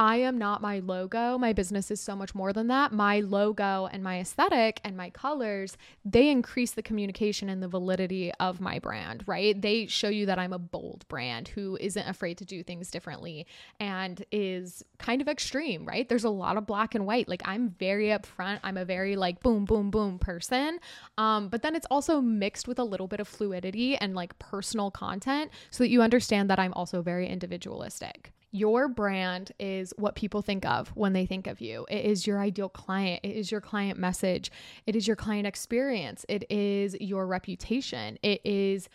I 0.00 0.16
am 0.16 0.38
not 0.38 0.62
my 0.62 0.78
logo. 0.78 1.38
My 1.38 1.52
business 1.52 1.90
is 1.90 2.00
so 2.00 2.14
much 2.14 2.32
more 2.32 2.52
than 2.52 2.68
that. 2.68 2.92
My 2.92 3.18
logo 3.18 3.88
and 3.90 4.02
my 4.02 4.20
aesthetic 4.20 4.80
and 4.84 4.96
my 4.96 5.10
colors, 5.10 5.76
they 6.04 6.30
increase 6.30 6.70
the 6.70 6.82
communication 6.82 7.48
and 7.48 7.60
the 7.60 7.68
validity 7.68 8.32
of 8.38 8.60
my 8.60 8.78
brand, 8.78 9.24
right? 9.26 9.60
They 9.60 9.86
show 9.86 10.08
you 10.08 10.26
that 10.26 10.38
I'm 10.38 10.52
a 10.52 10.58
bold 10.58 11.06
brand 11.08 11.48
who 11.48 11.76
isn't 11.80 12.06
afraid 12.06 12.38
to 12.38 12.44
do 12.44 12.62
things 12.62 12.92
differently 12.92 13.46
and 13.80 14.24
is 14.30 14.84
kind 14.98 15.20
of 15.20 15.26
extreme, 15.26 15.84
right? 15.84 16.08
There's 16.08 16.24
a 16.24 16.30
lot 16.30 16.56
of 16.56 16.64
black 16.66 16.94
and 16.94 17.04
white. 17.04 17.28
Like 17.28 17.42
I'm 17.44 17.70
very 17.70 18.06
upfront. 18.06 18.60
I'm 18.62 18.76
a 18.76 18.84
very 18.84 19.16
like 19.16 19.40
boom, 19.42 19.64
boom, 19.64 19.90
boom 19.90 20.20
person. 20.20 20.78
Um, 21.16 21.48
but 21.48 21.62
then 21.62 21.74
it's 21.74 21.86
also 21.90 22.20
mixed 22.20 22.68
with 22.68 22.78
a 22.78 22.84
little 22.84 23.08
bit 23.08 23.18
of 23.18 23.26
fluidity 23.26 23.96
and 23.96 24.14
like 24.14 24.38
personal 24.38 24.92
content 24.92 25.50
so 25.70 25.82
that 25.82 25.90
you 25.90 26.02
understand 26.02 26.50
that 26.50 26.60
I'm 26.60 26.72
also 26.74 27.02
very 27.02 27.26
individualistic. 27.26 28.32
Your 28.50 28.88
brand 28.88 29.52
is 29.58 29.92
what 29.98 30.14
people 30.14 30.40
think 30.40 30.64
of 30.64 30.88
when 30.88 31.12
they 31.12 31.26
think 31.26 31.46
of 31.46 31.60
you. 31.60 31.86
It 31.90 32.04
is 32.06 32.26
your 32.26 32.40
ideal 32.40 32.70
client. 32.70 33.20
It 33.22 33.36
is 33.36 33.50
your 33.50 33.60
client 33.60 33.98
message. 33.98 34.50
It 34.86 34.96
is 34.96 35.06
your 35.06 35.16
client 35.16 35.46
experience. 35.46 36.24
It 36.28 36.50
is 36.50 36.96
your 36.98 37.26
reputation. 37.26 38.18
It 38.22 38.40
is 38.44 38.88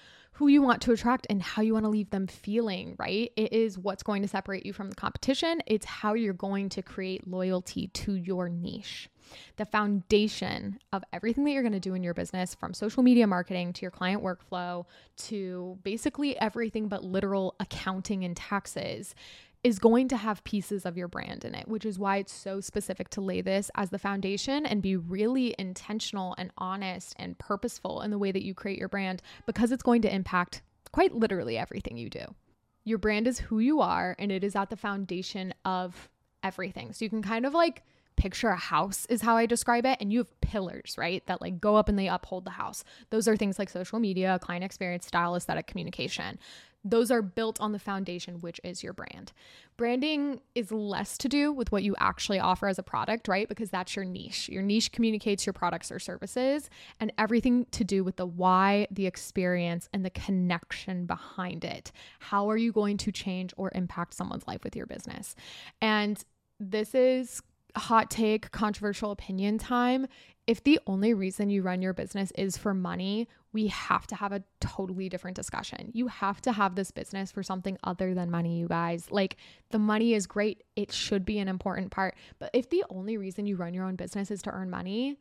who 0.43 0.49
you 0.49 0.61
want 0.61 0.81
to 0.81 0.91
attract 0.91 1.25
and 1.29 1.41
how 1.41 1.61
you 1.61 1.71
want 1.71 1.85
to 1.85 1.89
leave 1.89 2.09
them 2.09 2.27
feeling, 2.27 2.97
right? 2.99 3.31
It 3.37 3.53
is 3.53 3.77
what's 3.77 4.03
going 4.03 4.23
to 4.23 4.27
separate 4.27 4.65
you 4.65 4.73
from 4.73 4.89
the 4.89 4.95
competition. 4.95 5.61
It's 5.65 5.85
how 5.85 6.15
you're 6.15 6.33
going 6.33 6.67
to 6.69 6.81
create 6.81 7.25
loyalty 7.25 7.87
to 7.87 8.15
your 8.15 8.49
niche. 8.49 9.09
The 9.55 9.63
foundation 9.63 10.79
of 10.91 11.01
everything 11.13 11.45
that 11.45 11.51
you're 11.51 11.63
going 11.63 11.71
to 11.71 11.79
do 11.79 11.93
in 11.93 12.03
your 12.03 12.13
business, 12.13 12.55
from 12.55 12.73
social 12.73 13.03
media 13.03 13.25
marketing 13.25 13.71
to 13.71 13.83
your 13.83 13.91
client 13.91 14.21
workflow 14.21 14.85
to 15.15 15.79
basically 15.81 16.37
everything 16.37 16.89
but 16.89 17.05
literal 17.05 17.55
accounting 17.61 18.25
and 18.25 18.35
taxes, 18.35 19.15
is 19.63 19.79
going 19.79 20.09
to 20.09 20.17
have 20.17 20.43
pieces 20.43 20.85
of 20.85 20.97
your 20.97 21.07
brand 21.07 21.45
in 21.45 21.55
it, 21.55 21.67
which 21.67 21.85
is 21.85 21.97
why 21.97 22.17
it's 22.17 22.33
so 22.33 22.59
specific 22.59 23.09
to 23.09 23.21
lay 23.21 23.41
this 23.41 23.71
as 23.75 23.89
the 23.89 23.97
foundation 23.97 24.65
and 24.65 24.81
be 24.81 24.97
really 24.97 25.55
intentional 25.57 26.35
and 26.37 26.51
honest 26.57 27.15
and 27.17 27.39
purposeful 27.39 28.01
in 28.01 28.11
the 28.11 28.17
way 28.17 28.31
that 28.31 28.43
you 28.43 28.53
create 28.53 28.77
your 28.77 28.89
brand 28.89 29.21
because 29.45 29.71
it's 29.71 29.83
going 29.83 30.01
to 30.01 30.13
impact 30.13 30.61
quite 30.91 31.15
literally 31.15 31.57
everything 31.57 31.95
you 31.95 32.09
do. 32.09 32.25
Your 32.83 32.97
brand 32.97 33.25
is 33.25 33.39
who 33.39 33.59
you 33.59 33.79
are 33.79 34.15
and 34.19 34.31
it 34.31 34.43
is 34.43 34.55
at 34.55 34.69
the 34.69 34.75
foundation 34.75 35.53
of 35.63 36.09
everything. 36.43 36.91
So 36.91 37.05
you 37.05 37.09
can 37.09 37.21
kind 37.21 37.45
of 37.45 37.53
like 37.53 37.83
picture 38.15 38.49
a 38.49 38.57
house 38.57 39.05
is 39.07 39.21
how 39.21 39.37
I 39.37 39.45
describe 39.45 39.85
it 39.85 39.97
and 39.99 40.11
you 40.11 40.19
have 40.19 40.41
pillars, 40.41 40.95
right? 40.97 41.25
That 41.27 41.41
like 41.41 41.61
go 41.61 41.77
up 41.77 41.87
and 41.87 41.97
they 41.97 42.09
uphold 42.09 42.45
the 42.45 42.51
house. 42.51 42.83
Those 43.09 43.27
are 43.29 43.37
things 43.37 43.57
like 43.57 43.69
social 43.69 43.99
media, 43.99 44.37
client 44.41 44.63
experience, 44.63 45.07
style, 45.07 45.35
aesthetic 45.35 45.67
communication 45.67 46.37
those 46.83 47.11
are 47.11 47.21
built 47.21 47.59
on 47.61 47.71
the 47.71 47.79
foundation, 47.79 48.39
which 48.41 48.59
is 48.63 48.83
your 48.83 48.93
brand. 48.93 49.31
Branding 49.77 50.41
is 50.53 50.71
less 50.71 51.17
to 51.19 51.29
do 51.29 51.51
with 51.51 51.71
what 51.71 51.83
you 51.83 51.95
actually 51.99 52.39
offer 52.39 52.67
as 52.67 52.77
a 52.77 52.83
product, 52.83 53.27
right? 53.27 53.47
Because 53.47 53.69
that's 53.69 53.95
your 53.95 54.05
niche. 54.05 54.49
Your 54.49 54.61
niche 54.61 54.91
communicates 54.91 55.45
your 55.45 55.53
products 55.53 55.91
or 55.91 55.99
services, 55.99 56.69
and 56.99 57.13
everything 57.17 57.65
to 57.71 57.83
do 57.83 58.03
with 58.03 58.17
the 58.17 58.25
why, 58.25 58.87
the 58.91 59.07
experience, 59.07 59.87
and 59.93 60.05
the 60.05 60.09
connection 60.09 61.05
behind 61.05 61.63
it. 61.63 61.91
How 62.19 62.49
are 62.49 62.57
you 62.57 62.71
going 62.71 62.97
to 62.97 63.11
change 63.11 63.53
or 63.55 63.71
impact 63.73 64.13
someone's 64.13 64.47
life 64.47 64.63
with 64.63 64.75
your 64.75 64.85
business? 64.85 65.35
And 65.81 66.23
this 66.59 66.93
is 66.93 67.41
hot 67.75 68.11
take, 68.11 68.51
controversial 68.51 69.11
opinion 69.11 69.57
time. 69.57 70.07
If 70.45 70.63
the 70.63 70.79
only 70.87 71.13
reason 71.13 71.49
you 71.49 71.61
run 71.61 71.81
your 71.81 71.93
business 71.93 72.31
is 72.35 72.57
for 72.57 72.73
money, 72.73 73.29
we 73.53 73.67
have 73.67 74.05
to 74.07 74.15
have 74.15 74.33
a 74.33 74.43
totally 74.59 75.07
different 75.07 75.37
discussion. 75.37 75.89
You 75.93 76.07
have 76.07 76.41
to 76.41 76.51
have 76.51 76.75
this 76.75 76.91
business 76.91 77.31
for 77.31 77.43
something 77.43 77.77
other 77.83 78.13
than 78.13 78.29
money, 78.29 78.59
you 78.59 78.67
guys. 78.67 79.09
Like 79.09 79.37
the 79.71 79.79
money 79.79 80.13
is 80.13 80.27
great, 80.27 80.63
it 80.75 80.91
should 80.91 81.23
be 81.23 81.39
an 81.39 81.47
important 81.47 81.91
part. 81.91 82.15
But 82.39 82.49
if 82.53 82.69
the 82.69 82.83
only 82.89 83.15
reason 83.17 83.45
you 83.45 83.55
run 83.55 83.73
your 83.73 83.85
own 83.85 83.95
business 83.95 84.31
is 84.31 84.41
to 84.41 84.51
earn 84.51 84.69
money, 84.69 85.17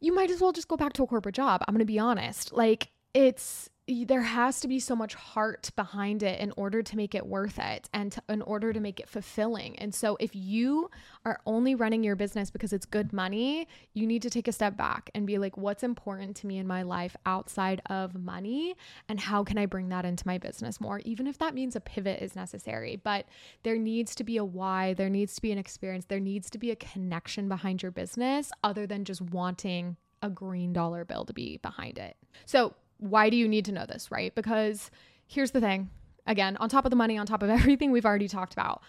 you 0.00 0.12
might 0.12 0.30
as 0.30 0.40
well 0.40 0.52
just 0.52 0.66
go 0.68 0.76
back 0.76 0.92
to 0.94 1.04
a 1.04 1.06
corporate 1.06 1.36
job. 1.36 1.62
I'm 1.68 1.74
going 1.74 1.78
to 1.78 1.84
be 1.84 2.00
honest. 2.00 2.52
Like 2.52 2.90
it's 3.14 3.70
there 3.88 4.22
has 4.22 4.60
to 4.60 4.68
be 4.68 4.78
so 4.78 4.94
much 4.94 5.14
heart 5.14 5.70
behind 5.74 6.22
it 6.22 6.40
in 6.40 6.52
order 6.56 6.82
to 6.82 6.96
make 6.96 7.16
it 7.16 7.26
worth 7.26 7.58
it 7.58 7.88
and 7.92 8.12
to, 8.12 8.22
in 8.28 8.40
order 8.42 8.72
to 8.72 8.78
make 8.78 9.00
it 9.00 9.08
fulfilling. 9.08 9.76
And 9.78 9.92
so, 9.92 10.16
if 10.20 10.36
you 10.36 10.88
are 11.24 11.40
only 11.46 11.74
running 11.74 12.04
your 12.04 12.14
business 12.14 12.50
because 12.50 12.72
it's 12.72 12.86
good 12.86 13.12
money, 13.12 13.66
you 13.92 14.06
need 14.06 14.22
to 14.22 14.30
take 14.30 14.46
a 14.46 14.52
step 14.52 14.76
back 14.76 15.10
and 15.14 15.26
be 15.26 15.36
like, 15.38 15.56
what's 15.56 15.82
important 15.82 16.36
to 16.36 16.46
me 16.46 16.58
in 16.58 16.66
my 16.66 16.82
life 16.82 17.16
outside 17.26 17.82
of 17.86 18.14
money? 18.14 18.76
And 19.08 19.18
how 19.18 19.42
can 19.42 19.58
I 19.58 19.66
bring 19.66 19.88
that 19.88 20.04
into 20.04 20.26
my 20.26 20.38
business 20.38 20.80
more? 20.80 21.00
Even 21.04 21.26
if 21.26 21.38
that 21.38 21.54
means 21.54 21.74
a 21.74 21.80
pivot 21.80 22.22
is 22.22 22.36
necessary, 22.36 23.00
but 23.02 23.26
there 23.64 23.76
needs 23.76 24.14
to 24.14 24.24
be 24.24 24.36
a 24.36 24.44
why, 24.44 24.94
there 24.94 25.10
needs 25.10 25.34
to 25.34 25.42
be 25.42 25.50
an 25.50 25.58
experience, 25.58 26.04
there 26.06 26.20
needs 26.20 26.50
to 26.50 26.58
be 26.58 26.70
a 26.70 26.76
connection 26.76 27.48
behind 27.48 27.82
your 27.82 27.92
business 27.92 28.52
other 28.62 28.86
than 28.86 29.04
just 29.04 29.20
wanting 29.20 29.96
a 30.22 30.30
green 30.30 30.72
dollar 30.72 31.04
bill 31.04 31.24
to 31.24 31.32
be 31.32 31.56
behind 31.56 31.98
it. 31.98 32.16
So, 32.46 32.74
why 33.02 33.30
do 33.30 33.36
you 33.36 33.48
need 33.48 33.64
to 33.64 33.72
know 33.72 33.84
this, 33.84 34.10
right? 34.10 34.34
Because 34.34 34.90
here's 35.26 35.50
the 35.50 35.60
thing 35.60 35.90
again, 36.26 36.56
on 36.58 36.68
top 36.68 36.84
of 36.84 36.90
the 36.90 36.96
money, 36.96 37.18
on 37.18 37.26
top 37.26 37.42
of 37.42 37.50
everything 37.50 37.90
we've 37.90 38.06
already 38.06 38.28
talked 38.28 38.52
about, 38.52 38.82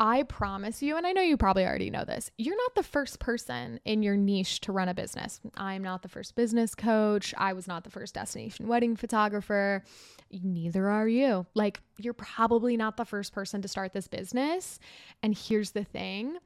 I 0.00 0.22
promise 0.22 0.80
you, 0.80 0.96
and 0.96 1.04
I 1.04 1.10
know 1.10 1.22
you 1.22 1.36
probably 1.36 1.66
already 1.66 1.90
know 1.90 2.04
this, 2.04 2.30
you're 2.38 2.56
not 2.56 2.76
the 2.76 2.84
first 2.84 3.18
person 3.18 3.80
in 3.84 4.04
your 4.04 4.16
niche 4.16 4.60
to 4.60 4.70
run 4.70 4.88
a 4.88 4.94
business. 4.94 5.40
I'm 5.56 5.82
not 5.82 6.02
the 6.02 6.08
first 6.08 6.36
business 6.36 6.76
coach. 6.76 7.34
I 7.36 7.52
was 7.52 7.66
not 7.66 7.82
the 7.82 7.90
first 7.90 8.14
destination 8.14 8.68
wedding 8.68 8.94
photographer. 8.94 9.82
Neither 10.30 10.88
are 10.88 11.08
you. 11.08 11.46
Like, 11.54 11.80
you're 11.98 12.14
probably 12.14 12.76
not 12.76 12.96
the 12.96 13.04
first 13.04 13.32
person 13.32 13.60
to 13.62 13.66
start 13.66 13.92
this 13.92 14.06
business. 14.06 14.78
And 15.20 15.36
here's 15.36 15.72
the 15.72 15.82
thing 15.82 16.36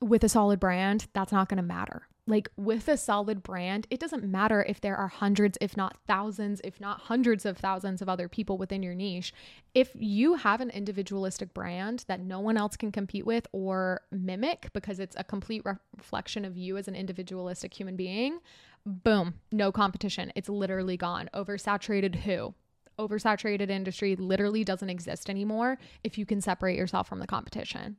with 0.00 0.24
a 0.24 0.30
solid 0.30 0.58
brand, 0.58 1.06
that's 1.12 1.32
not 1.32 1.50
going 1.50 1.58
to 1.58 1.62
matter 1.62 2.04
like 2.30 2.48
with 2.56 2.88
a 2.88 2.96
solid 2.96 3.42
brand, 3.42 3.86
it 3.90 4.00
doesn't 4.00 4.24
matter 4.24 4.64
if 4.68 4.80
there 4.80 4.96
are 4.96 5.08
hundreds, 5.08 5.58
if 5.60 5.76
not 5.76 5.96
thousands, 6.06 6.60
if 6.64 6.80
not 6.80 7.02
hundreds 7.02 7.44
of 7.44 7.58
thousands 7.58 8.00
of 8.00 8.08
other 8.08 8.28
people 8.28 8.56
within 8.56 8.82
your 8.82 8.94
niche. 8.94 9.34
If 9.74 9.90
you 9.94 10.36
have 10.36 10.60
an 10.60 10.70
individualistic 10.70 11.52
brand 11.52 12.04
that 12.08 12.20
no 12.20 12.40
one 12.40 12.56
else 12.56 12.76
can 12.76 12.92
compete 12.92 13.26
with 13.26 13.46
or 13.52 14.02
mimic 14.10 14.70
because 14.72 15.00
it's 15.00 15.16
a 15.18 15.24
complete 15.24 15.62
re- 15.64 15.74
reflection 15.96 16.44
of 16.44 16.56
you 16.56 16.76
as 16.76 16.88
an 16.88 16.96
individualistic 16.96 17.74
human 17.74 17.96
being, 17.96 18.38
boom, 18.86 19.34
no 19.52 19.70
competition. 19.72 20.32
It's 20.34 20.48
literally 20.48 20.96
gone. 20.96 21.28
Oversaturated 21.34 22.16
who? 22.16 22.54
Oversaturated 22.98 23.70
industry 23.70 24.16
literally 24.16 24.62
doesn't 24.62 24.90
exist 24.90 25.30
anymore 25.30 25.78
if 26.04 26.18
you 26.18 26.26
can 26.26 26.40
separate 26.40 26.76
yourself 26.76 27.08
from 27.08 27.18
the 27.18 27.26
competition. 27.26 27.96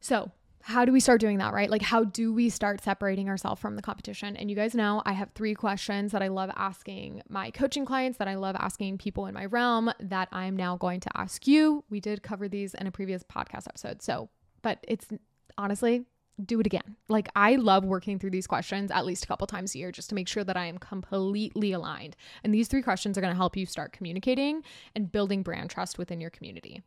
So, 0.00 0.32
how 0.66 0.86
do 0.86 0.92
we 0.92 1.00
start 1.00 1.20
doing 1.20 1.36
that, 1.36 1.52
right? 1.52 1.68
Like, 1.68 1.82
how 1.82 2.04
do 2.04 2.32
we 2.32 2.48
start 2.48 2.82
separating 2.82 3.28
ourselves 3.28 3.60
from 3.60 3.76
the 3.76 3.82
competition? 3.82 4.34
And 4.34 4.48
you 4.48 4.56
guys 4.56 4.74
know 4.74 5.02
I 5.04 5.12
have 5.12 5.30
three 5.34 5.54
questions 5.54 6.10
that 6.12 6.22
I 6.22 6.28
love 6.28 6.50
asking 6.56 7.20
my 7.28 7.50
coaching 7.50 7.84
clients, 7.84 8.16
that 8.16 8.28
I 8.28 8.36
love 8.36 8.56
asking 8.58 8.96
people 8.96 9.26
in 9.26 9.34
my 9.34 9.44
realm, 9.44 9.92
that 10.00 10.28
I'm 10.32 10.56
now 10.56 10.78
going 10.78 11.00
to 11.00 11.10
ask 11.14 11.46
you. 11.46 11.84
We 11.90 12.00
did 12.00 12.22
cover 12.22 12.48
these 12.48 12.72
in 12.72 12.86
a 12.86 12.90
previous 12.90 13.22
podcast 13.22 13.68
episode. 13.68 14.00
So, 14.00 14.30
but 14.62 14.78
it's 14.88 15.06
honestly, 15.58 16.06
do 16.42 16.60
it 16.60 16.66
again. 16.66 16.96
Like, 17.10 17.28
I 17.36 17.56
love 17.56 17.84
working 17.84 18.18
through 18.18 18.30
these 18.30 18.46
questions 18.46 18.90
at 18.90 19.04
least 19.04 19.24
a 19.24 19.28
couple 19.28 19.46
times 19.46 19.74
a 19.74 19.78
year 19.78 19.92
just 19.92 20.08
to 20.08 20.14
make 20.14 20.28
sure 20.28 20.44
that 20.44 20.56
I 20.56 20.64
am 20.64 20.78
completely 20.78 21.72
aligned. 21.72 22.16
And 22.42 22.54
these 22.54 22.68
three 22.68 22.80
questions 22.80 23.18
are 23.18 23.20
going 23.20 23.34
to 23.34 23.36
help 23.36 23.54
you 23.54 23.66
start 23.66 23.92
communicating 23.92 24.62
and 24.94 25.12
building 25.12 25.42
brand 25.42 25.68
trust 25.68 25.98
within 25.98 26.22
your 26.22 26.30
community. 26.30 26.82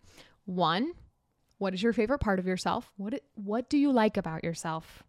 One, 0.46 0.94
what 1.58 1.74
is 1.74 1.82
your 1.82 1.94
favorite 1.94 2.20
part 2.20 2.40
of 2.40 2.48
yourself? 2.48 2.92
What 2.98 3.22
what 3.36 3.70
do 3.70 3.78
you 3.78 3.92
like 3.92 4.18
about 4.18 4.44
yourself? 4.44 5.04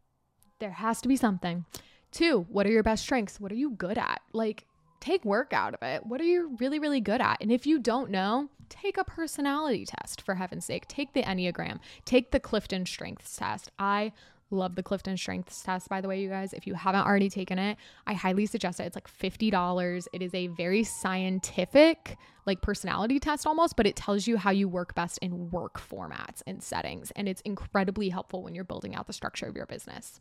There 0.59 0.71
has 0.71 1.01
to 1.03 1.09
be 1.09 1.17
something. 1.17 1.65
Two, 2.11 2.47
what 2.49 2.67
are 2.67 2.71
your 2.71 2.83
best 2.83 3.03
strengths? 3.03 3.39
What 3.39 3.53
are 3.53 3.57
you 3.57 3.71
good 3.71 3.99
at? 3.99 4.21
Like 4.33 4.67
take 5.01 5.25
work 5.25 5.53
out 5.53 5.75
of 5.75 5.83
it. 5.83 6.05
What 6.07 6.21
are 6.21 6.25
you 6.25 6.57
really 6.59 6.79
really 6.79 7.01
good 7.01 7.21
at? 7.21 7.39
And 7.41 7.53
if 7.53 7.67
you 7.67 7.79
don't 7.79 8.11
know, 8.11 8.49
take 8.69 8.97
a 8.97 9.05
personality 9.05 9.85
test 9.87 10.23
for 10.23 10.35
heaven's 10.35 10.65
sake. 10.65 10.89
Take 10.89 11.13
the 11.13 11.23
Enneagram. 11.23 11.81
Take 12.05 12.31
the 12.31 12.41
Clifton 12.41 12.87
Strengths 12.87 13.37
test. 13.37 13.71
I 13.79 14.13
Love 14.51 14.77
the 14.77 14.83
Clifton 14.83 15.17
Strengths 15.17 15.63
test, 15.63 15.91
by 15.91 16.01
the 16.01 16.09
way, 16.09 16.21
you 16.21 16.29
guys. 16.31 16.55
If 16.55 16.67
you 16.67 16.73
haven't 16.73 17.07
already 17.07 17.29
taken 17.29 17.59
it, 17.59 17.77
I 18.07 18.15
highly 18.15 18.47
suggest 18.47 18.81
it. 18.81 18.85
It's 18.85 18.97
like 18.97 19.09
$50. 19.09 20.07
It 20.13 20.23
is 20.23 20.33
a 20.33 20.47
very 20.47 20.85
scientific, 20.85 22.17
like 22.47 22.63
personality 22.63 23.21
test 23.21 23.47
almost, 23.47 23.77
but 23.77 23.87
it 23.87 23.95
tells 23.95 24.27
you 24.27 24.39
how 24.39 24.51
you 24.51 24.67
work 24.67 24.95
best 24.95 25.19
in 25.19 25.51
work 25.51 25.79
formats 25.79 26.43
and 26.47 26.63
settings. 26.63 27.11
And 27.11 27.29
it's 27.29 27.43
incredibly 27.43 28.09
helpful 28.09 28.43
when 28.43 28.55
you're 28.55 28.65
building 28.65 28.95
out 28.95 29.07
the 29.07 29.13
structure 29.13 29.47
of 29.47 29.55
your 29.55 29.67
business. 29.67 30.19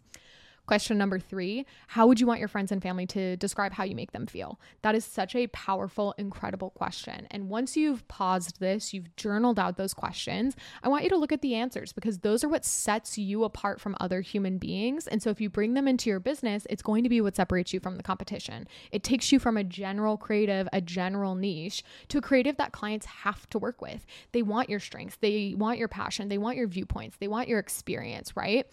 Question 0.68 0.98
number 0.98 1.18
three 1.18 1.66
How 1.88 2.08
would 2.08 2.20
you 2.20 2.28
want 2.28 2.40
your 2.40 2.50
friends 2.50 2.74
and 2.74 2.82
family 2.82 3.08
to 3.08 3.38
describe 3.38 3.72
how 3.72 3.86
you 3.86 3.96
make 3.96 4.12
them 4.12 4.28
feel? 4.28 4.60
That 4.82 4.96
is 4.96 5.06
such 5.06 5.34
a 5.34 5.48
powerful, 5.48 6.14
incredible 6.18 6.72
question. 6.72 7.26
And 7.32 7.48
once 7.48 7.78
you've 7.78 8.06
paused 8.10 8.60
this, 8.60 8.94
you've 8.94 9.16
journaled 9.16 9.60
out 9.60 9.78
those 9.78 9.94
questions, 9.94 10.58
I 10.84 10.90
want 10.90 11.06
you 11.06 11.10
to 11.12 11.18
look 11.18 11.32
at 11.32 11.42
the 11.42 11.56
answers 11.56 11.94
because 11.94 12.20
those 12.20 12.44
are 12.44 12.50
what 12.50 12.66
sets 12.66 13.18
you 13.18 13.46
apart 13.46 13.80
from 13.80 13.96
other 14.02 14.20
human 14.20 14.58
beings. 14.58 15.08
And 15.08 15.24
so 15.24 15.30
if 15.30 15.40
you 15.40 15.50
bring 15.50 15.74
them 15.74 15.88
into 15.88 16.10
your 16.10 16.20
business, 16.20 16.68
it's 16.70 16.82
going 16.82 17.04
to 17.04 17.10
be 17.10 17.22
what 17.22 17.38
separates 17.38 17.72
you 17.72 17.80
from 17.80 17.96
the 17.96 18.04
competition. 18.04 18.68
It 18.92 19.04
takes 19.04 19.32
you 19.32 19.40
from 19.40 19.56
a 19.56 19.64
general 19.64 20.18
creative, 20.18 20.68
a 20.74 20.82
general 20.82 21.36
niche, 21.36 21.82
to 22.10 22.18
a 22.18 22.22
creative 22.22 22.58
that 22.58 22.74
clients 22.74 23.06
have 23.06 23.50
to 23.52 23.58
work 23.58 23.82
with. 23.82 24.06
They 24.34 24.42
want 24.42 24.70
your 24.70 24.82
strengths, 24.82 25.16
they 25.22 25.56
want 25.58 25.80
your 25.80 25.88
passion, 25.88 26.28
they 26.28 26.38
want 26.38 26.58
your 26.58 26.68
viewpoints, 26.68 27.16
they 27.22 27.30
want 27.30 27.48
your 27.48 27.60
experience, 27.60 28.36
right? 28.36 28.68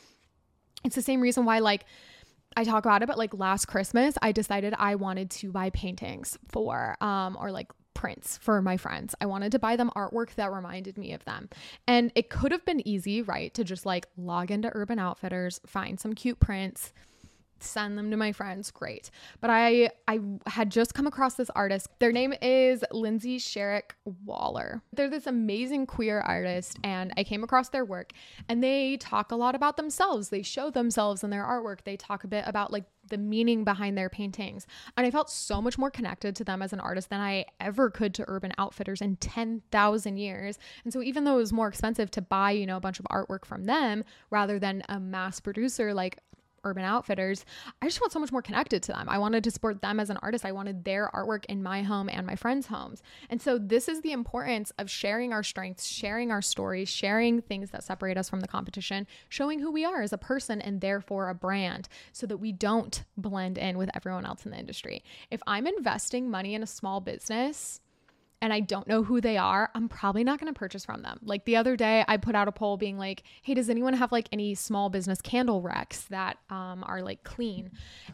It's 0.85 0.95
the 0.95 1.03
same 1.03 1.21
reason 1.21 1.45
why, 1.45 1.59
like, 1.61 1.87
I 2.57 2.65
talk 2.65 2.85
about 2.85 3.03
it, 3.03 3.07
but 3.07 3.19
like 3.19 3.35
last 3.35 3.67
Christmas, 3.67 4.17
I 4.23 4.33
decided 4.33 4.75
I 4.79 4.95
wanted 4.95 5.31
to 5.31 5.51
buy 5.51 5.71
paintings 5.71 6.39
for, 6.49 6.97
um, 7.01 7.37
or 7.41 7.51
like 7.51 7.73
prints 7.95 8.39
for 8.39 8.61
my 8.63 8.77
friends. 8.77 9.15
I 9.21 9.27
wanted 9.27 9.53
to 9.53 9.59
buy 9.59 9.77
them 9.77 9.91
artwork 9.97 10.35
that 10.35 10.53
reminded 10.53 10.99
me 10.99 11.13
of 11.15 11.25
them. 11.25 11.49
And 11.89 12.13
it 12.15 12.31
could 12.31 12.53
have 12.53 12.65
been 12.65 12.87
easy, 12.87 13.23
right? 13.23 13.53
To 13.55 13.65
just 13.65 13.87
like 13.87 14.07
log 14.17 14.51
into 14.51 14.71
Urban 14.73 14.99
Outfitters, 14.99 15.61
find 15.67 15.99
some 15.99 16.13
cute 16.13 16.39
prints, 16.39 16.93
send 17.65 17.99
them 17.99 18.11
to 18.11 18.17
my 18.17 18.33
friends 18.33 18.71
great. 18.71 19.11
But 19.41 19.51
i 19.51 19.91
i 20.09 20.21
had 20.47 20.71
just 20.71 20.95
come 20.95 21.07
across 21.07 21.35
this 21.35 21.51
artist. 21.51 21.89
Their 21.99 22.13
name 22.13 22.35
is 22.43 22.85
lindsay 22.93 23.39
sherrick 23.39 23.95
waller. 24.25 24.83
They're 24.93 25.11
this 25.11 25.27
amazing 25.27 25.87
queer 25.87 26.21
artist 26.21 26.79
and 26.85 27.13
i 27.17 27.25
came 27.25 27.45
across 27.45 27.69
their 27.69 27.85
work 27.85 28.13
and 28.49 28.63
they 28.63 28.97
talk 28.99 29.33
a 29.33 29.37
lot 29.37 29.55
about 29.55 29.77
themselves. 29.77 30.29
They 30.29 30.43
show 30.43 30.71
themselves 30.71 31.25
in 31.25 31.31
their 31.31 31.45
artwork. 31.45 31.85
They 31.85 31.97
talk 31.97 32.25
a 32.25 32.29
bit 32.29 32.45
about 32.47 32.73
like 32.73 32.85
the 33.11 33.19
meaning 33.19 33.65
behind 33.65 33.99
their 33.99 34.09
paintings. 34.09 34.67
And 34.97 35.07
i 35.07 35.11
felt 35.11 35.31
so 35.31 35.61
much 35.61 35.79
more 35.79 35.91
connected 35.91 36.35
to 36.37 36.45
them 36.45 36.63
as 36.63 36.73
an 36.73 36.81
artist 36.81 37.11
than 37.11 37.21
i 37.21 37.45
ever 37.61 37.91
could 37.91 38.15
to 38.15 38.25
urban 38.29 38.53
outfitters 38.59 39.01
in 39.01 39.17
10,000 39.17 40.17
years. 40.17 40.59
And 40.85 40.93
so 40.93 41.03
even 41.03 41.25
though 41.25 41.35
it 41.35 41.39
was 41.39 41.53
more 41.53 41.69
expensive 41.69 42.11
to 42.13 42.23
buy 42.23 42.53
you 42.53 42.67
know 42.67 42.77
a 42.77 42.81
bunch 42.81 42.99
of 42.99 43.07
artwork 43.11 43.45
from 43.45 43.65
them 43.65 44.05
rather 44.31 44.59
than 44.59 44.83
a 44.89 44.99
mass 45.01 45.41
producer 45.41 45.95
like 45.95 46.19
Urban 46.65 46.85
Outfitters, 46.85 47.45
I 47.81 47.87
just 47.87 47.99
felt 47.99 48.13
so 48.13 48.19
much 48.19 48.33
more 48.33 48.43
connected 48.43 48.83
to 48.85 48.93
them. 48.93 49.09
I 49.09 49.19
wanted 49.19 49.45
to 49.45 49.51
support 49.51 49.83
them 49.83 50.01
as 50.01 50.11
an 50.11 50.19
artist. 50.23 50.45
I 50.45 50.53
wanted 50.53 50.85
their 50.85 51.11
artwork 51.15 51.45
in 51.47 51.63
my 51.63 51.83
home 51.83 52.09
and 52.09 52.27
my 52.27 52.37
friends' 52.37 52.67
homes. 52.67 53.03
And 53.31 53.41
so, 53.41 53.59
this 53.59 53.89
is 53.89 54.01
the 54.01 54.13
importance 54.13 54.73
of 54.79 54.91
sharing 54.91 55.33
our 55.33 55.43
strengths, 55.43 55.87
sharing 55.87 56.31
our 56.31 56.43
stories, 56.43 56.89
sharing 56.89 57.43
things 57.43 57.71
that 57.71 57.85
separate 57.85 58.17
us 58.17 58.29
from 58.29 58.41
the 58.41 58.49
competition, 58.49 59.07
showing 59.29 59.61
who 59.61 59.71
we 59.71 59.85
are 59.85 60.03
as 60.03 60.13
a 60.13 60.19
person 60.19 60.61
and 60.61 60.81
therefore 60.81 61.29
a 61.29 61.35
brand 61.35 61.89
so 62.13 62.27
that 62.27 62.39
we 62.39 62.53
don't 62.53 63.05
blend 63.17 63.59
in 63.59 63.79
with 63.79 63.91
everyone 63.95 64.25
else 64.25 64.45
in 64.45 64.51
the 64.51 64.59
industry. 64.59 65.03
If 65.31 65.41
I'm 65.47 65.67
investing 65.67 66.31
money 66.31 66.55
in 66.55 66.63
a 66.63 66.67
small 66.67 67.01
business, 67.01 67.81
and 68.45 68.53
I 68.53 68.61
don't 68.61 68.87
know 68.87 69.03
who 69.03 69.23
they 69.23 69.39
are, 69.39 69.71
I'm 69.75 69.89
probably 69.89 70.23
not 70.23 70.39
going 70.39 70.53
to 70.53 70.59
purchase 70.59 70.85
from 70.85 71.01
them. 71.01 71.19
Like 71.23 71.47
the 71.47 71.57
other 71.57 71.77
day, 71.77 72.05
I 72.07 72.19
put 72.19 72.35
out 72.35 72.47
a 72.47 72.53
poll 72.53 72.77
being 72.77 72.99
like, 72.99 73.23
hey, 73.43 73.55
does 73.55 73.71
anyone 73.71 73.95
have 73.95 74.13
like 74.13 74.29
any 74.33 74.55
small 74.55 74.91
business 74.91 75.23
candle 75.23 75.63
recs 75.63 76.07
that 76.09 76.37
um, 76.51 76.85
are 76.87 77.01
like 77.01 77.25
clean? 77.25 77.71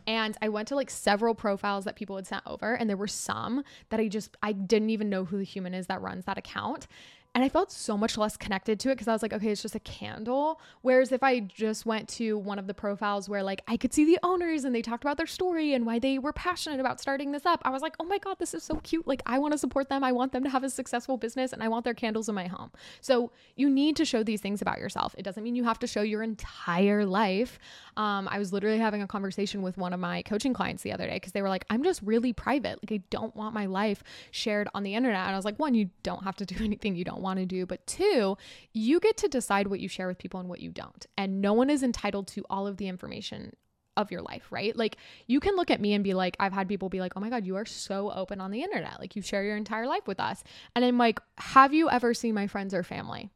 And 0.06 0.36
I 0.40 0.48
went 0.48 0.68
to 0.68 0.76
like 0.76 0.88
several 0.88 1.34
profiles 1.34 1.84
that 1.84 1.96
people 1.96 2.14
had 2.14 2.28
sent 2.28 2.44
over, 2.46 2.74
and 2.74 2.88
there 2.88 2.96
were 2.96 3.08
some 3.08 3.64
that 3.88 3.98
I 3.98 4.06
just, 4.06 4.36
I 4.40 4.52
didn't 4.52 4.90
even 4.90 5.10
know 5.10 5.24
who 5.24 5.38
the 5.38 5.44
human 5.44 5.74
is 5.74 5.88
that 5.88 6.00
runs 6.00 6.26
that 6.26 6.38
account. 6.38 6.86
And 7.32 7.44
I 7.44 7.48
felt 7.48 7.70
so 7.70 7.96
much 7.96 8.18
less 8.18 8.36
connected 8.36 8.80
to 8.80 8.90
it 8.90 8.94
because 8.94 9.06
I 9.06 9.12
was 9.12 9.22
like, 9.22 9.32
okay, 9.32 9.50
it's 9.50 9.62
just 9.62 9.76
a 9.76 9.80
candle. 9.80 10.60
Whereas 10.82 11.12
if 11.12 11.22
I 11.22 11.38
just 11.38 11.86
went 11.86 12.08
to 12.10 12.36
one 12.36 12.58
of 12.58 12.66
the 12.66 12.74
profiles 12.74 13.28
where 13.28 13.44
like 13.44 13.62
I 13.68 13.76
could 13.76 13.94
see 13.94 14.04
the 14.04 14.18
owners 14.24 14.64
and 14.64 14.74
they 14.74 14.82
talked 14.82 15.04
about 15.04 15.16
their 15.16 15.28
story 15.28 15.72
and 15.74 15.86
why 15.86 16.00
they 16.00 16.18
were 16.18 16.32
passionate 16.32 16.80
about 16.80 17.00
starting 17.00 17.30
this 17.30 17.46
up, 17.46 17.62
I 17.64 17.70
was 17.70 17.82
like, 17.82 17.94
oh 18.00 18.04
my 18.04 18.18
God, 18.18 18.38
this 18.40 18.52
is 18.52 18.64
so 18.64 18.76
cute. 18.82 19.06
Like, 19.06 19.22
I 19.26 19.38
want 19.38 19.52
to 19.52 19.58
support 19.58 19.88
them. 19.88 20.02
I 20.02 20.10
want 20.10 20.32
them 20.32 20.42
to 20.42 20.50
have 20.50 20.64
a 20.64 20.70
successful 20.70 21.16
business 21.16 21.52
and 21.52 21.62
I 21.62 21.68
want 21.68 21.84
their 21.84 21.94
candles 21.94 22.28
in 22.28 22.34
my 22.34 22.48
home. 22.48 22.72
So 23.00 23.30
you 23.54 23.70
need 23.70 23.94
to 23.96 24.04
show 24.04 24.24
these 24.24 24.40
things 24.40 24.60
about 24.60 24.78
yourself. 24.78 25.14
It 25.16 25.22
doesn't 25.22 25.44
mean 25.44 25.54
you 25.54 25.64
have 25.64 25.78
to 25.80 25.86
show 25.86 26.02
your 26.02 26.24
entire 26.24 27.06
life. 27.06 27.60
Um, 27.96 28.26
I 28.28 28.40
was 28.40 28.52
literally 28.52 28.78
having 28.78 29.02
a 29.02 29.06
conversation 29.06 29.62
with 29.62 29.78
one 29.78 29.92
of 29.92 30.00
my 30.00 30.22
coaching 30.22 30.52
clients 30.52 30.82
the 30.82 30.92
other 30.92 31.06
day 31.06 31.14
because 31.14 31.32
they 31.32 31.42
were 31.42 31.48
like, 31.48 31.64
I'm 31.70 31.84
just 31.84 32.02
really 32.02 32.32
private. 32.32 32.80
Like, 32.82 33.00
I 33.00 33.04
don't 33.10 33.36
want 33.36 33.54
my 33.54 33.66
life 33.66 34.02
shared 34.32 34.68
on 34.74 34.82
the 34.82 34.96
internet. 34.96 35.20
And 35.20 35.32
I 35.32 35.36
was 35.36 35.44
like, 35.44 35.60
one, 35.60 35.74
you 35.76 35.90
don't 36.02 36.24
have 36.24 36.34
to 36.36 36.44
do 36.44 36.56
anything 36.64 36.96
you 36.96 37.04
don't 37.04 37.19
don't 37.20 37.24
want 37.24 37.38
to 37.38 37.46
do. 37.46 37.66
But 37.66 37.86
two, 37.86 38.36
you 38.72 39.00
get 39.00 39.16
to 39.18 39.28
decide 39.28 39.68
what 39.68 39.80
you 39.80 39.88
share 39.88 40.08
with 40.08 40.18
people 40.18 40.40
and 40.40 40.48
what 40.48 40.60
you 40.60 40.70
don't. 40.70 41.06
And 41.16 41.40
no 41.40 41.52
one 41.52 41.70
is 41.70 41.82
entitled 41.82 42.26
to 42.28 42.44
all 42.50 42.66
of 42.66 42.78
the 42.78 42.88
information 42.88 43.54
of 43.96 44.10
your 44.10 44.22
life, 44.22 44.46
right? 44.50 44.76
Like 44.76 44.96
you 45.26 45.40
can 45.40 45.56
look 45.56 45.70
at 45.70 45.80
me 45.80 45.92
and 45.92 46.02
be 46.02 46.14
like, 46.14 46.36
I've 46.40 46.52
had 46.52 46.68
people 46.68 46.88
be 46.88 47.00
like, 47.00 47.12
oh 47.16 47.20
my 47.20 47.28
God, 47.28 47.44
you 47.44 47.56
are 47.56 47.66
so 47.66 48.10
open 48.12 48.40
on 48.40 48.50
the 48.50 48.62
internet. 48.62 48.98
Like 48.98 49.14
you 49.14 49.22
share 49.22 49.44
your 49.44 49.56
entire 49.56 49.86
life 49.86 50.06
with 50.06 50.20
us. 50.20 50.42
And 50.74 50.84
I'm 50.84 50.96
like, 50.96 51.20
have 51.38 51.74
you 51.74 51.90
ever 51.90 52.14
seen 52.14 52.34
my 52.34 52.46
friends 52.46 52.72
or 52.72 52.82
family 52.82 53.30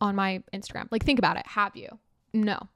on 0.00 0.14
my 0.14 0.42
Instagram? 0.52 0.88
Like 0.90 1.04
think 1.04 1.18
about 1.18 1.38
it. 1.38 1.46
Have 1.46 1.76
you? 1.76 1.88
No. 2.34 2.68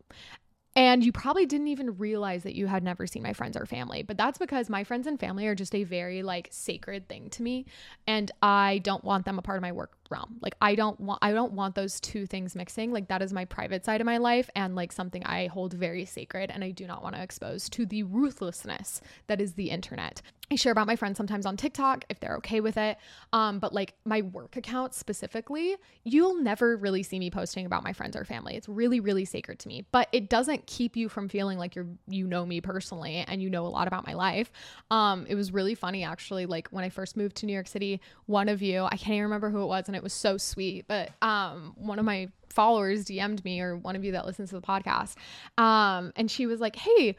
And 0.76 1.04
you 1.04 1.12
probably 1.12 1.46
didn't 1.46 1.68
even 1.68 1.96
realize 1.98 2.42
that 2.42 2.56
you 2.56 2.66
had 2.66 2.82
never 2.82 3.06
seen 3.06 3.22
my 3.22 3.32
friends 3.32 3.56
or 3.56 3.64
family. 3.64 4.02
But 4.02 4.16
that's 4.16 4.38
because 4.38 4.68
my 4.68 4.82
friends 4.82 5.06
and 5.06 5.20
family 5.20 5.46
are 5.46 5.54
just 5.54 5.74
a 5.74 5.84
very 5.84 6.22
like 6.22 6.48
sacred 6.50 7.08
thing 7.08 7.30
to 7.30 7.42
me. 7.42 7.66
And 8.06 8.30
I 8.42 8.80
don't 8.82 9.04
want 9.04 9.24
them 9.24 9.38
a 9.38 9.42
part 9.42 9.56
of 9.56 9.62
my 9.62 9.72
work 9.72 9.92
realm. 10.14 10.36
Like 10.40 10.54
I 10.60 10.74
don't 10.74 10.98
want 11.00 11.18
I 11.22 11.32
don't 11.32 11.52
want 11.52 11.74
those 11.74 12.00
two 12.00 12.26
things 12.26 12.54
mixing. 12.54 12.92
Like 12.92 13.08
that 13.08 13.22
is 13.22 13.32
my 13.32 13.44
private 13.44 13.84
side 13.84 14.00
of 14.00 14.04
my 14.04 14.18
life 14.18 14.48
and 14.54 14.74
like 14.74 14.92
something 14.92 15.24
I 15.24 15.46
hold 15.48 15.74
very 15.74 16.04
sacred 16.04 16.50
and 16.50 16.62
I 16.62 16.70
do 16.70 16.86
not 16.86 17.02
want 17.02 17.16
to 17.16 17.22
expose 17.22 17.68
to 17.70 17.84
the 17.84 18.04
ruthlessness 18.04 19.00
that 19.26 19.40
is 19.40 19.54
the 19.54 19.70
internet. 19.70 20.22
I 20.50 20.56
share 20.56 20.72
about 20.72 20.86
my 20.86 20.96
friends 20.96 21.16
sometimes 21.16 21.46
on 21.46 21.56
TikTok 21.56 22.04
if 22.10 22.20
they're 22.20 22.36
okay 22.36 22.60
with 22.60 22.76
it. 22.76 22.98
Um, 23.32 23.58
but 23.58 23.72
like 23.72 23.94
my 24.04 24.22
work 24.22 24.56
account 24.56 24.94
specifically, 24.94 25.76
you'll 26.04 26.40
never 26.40 26.76
really 26.76 27.02
see 27.02 27.18
me 27.18 27.30
posting 27.30 27.64
about 27.64 27.82
my 27.82 27.92
friends 27.92 28.14
or 28.14 28.24
family. 28.24 28.54
It's 28.54 28.68
really, 28.68 29.00
really 29.00 29.24
sacred 29.24 29.58
to 29.60 29.68
me. 29.68 29.86
But 29.90 30.08
it 30.12 30.28
doesn't 30.28 30.66
keep 30.66 30.96
you 30.96 31.08
from 31.08 31.28
feeling 31.28 31.58
like 31.58 31.74
you're 31.74 31.86
you 32.08 32.26
know 32.26 32.44
me 32.44 32.60
personally 32.60 33.24
and 33.26 33.42
you 33.42 33.48
know 33.48 33.66
a 33.66 33.68
lot 33.68 33.88
about 33.88 34.06
my 34.06 34.12
life. 34.12 34.52
Um, 34.90 35.26
it 35.28 35.34
was 35.34 35.50
really 35.50 35.74
funny 35.74 36.04
actually. 36.04 36.44
Like 36.46 36.68
when 36.68 36.84
I 36.84 36.90
first 36.90 37.16
moved 37.16 37.36
to 37.36 37.46
New 37.46 37.54
York 37.54 37.68
City, 37.68 38.00
one 38.26 38.48
of 38.48 38.60
you, 38.60 38.84
I 38.84 38.96
can't 38.96 39.12
even 39.12 39.22
remember 39.24 39.50
who 39.50 39.62
it 39.62 39.66
was, 39.66 39.84
and 39.86 39.96
it 39.96 40.02
was 40.04 40.12
so 40.12 40.36
sweet. 40.36 40.84
But 40.86 41.10
um, 41.20 41.74
one 41.76 41.98
of 41.98 42.04
my 42.04 42.28
followers 42.54 43.04
DM'd 43.04 43.44
me 43.44 43.60
or 43.60 43.76
one 43.76 43.96
of 43.96 44.04
you 44.04 44.12
that 44.12 44.26
listens 44.26 44.50
to 44.50 44.56
the 44.56 44.62
podcast. 44.62 45.16
Um, 45.58 46.12
and 46.16 46.30
she 46.30 46.46
was 46.46 46.60
like, 46.60 46.76
Hey, 46.76 47.16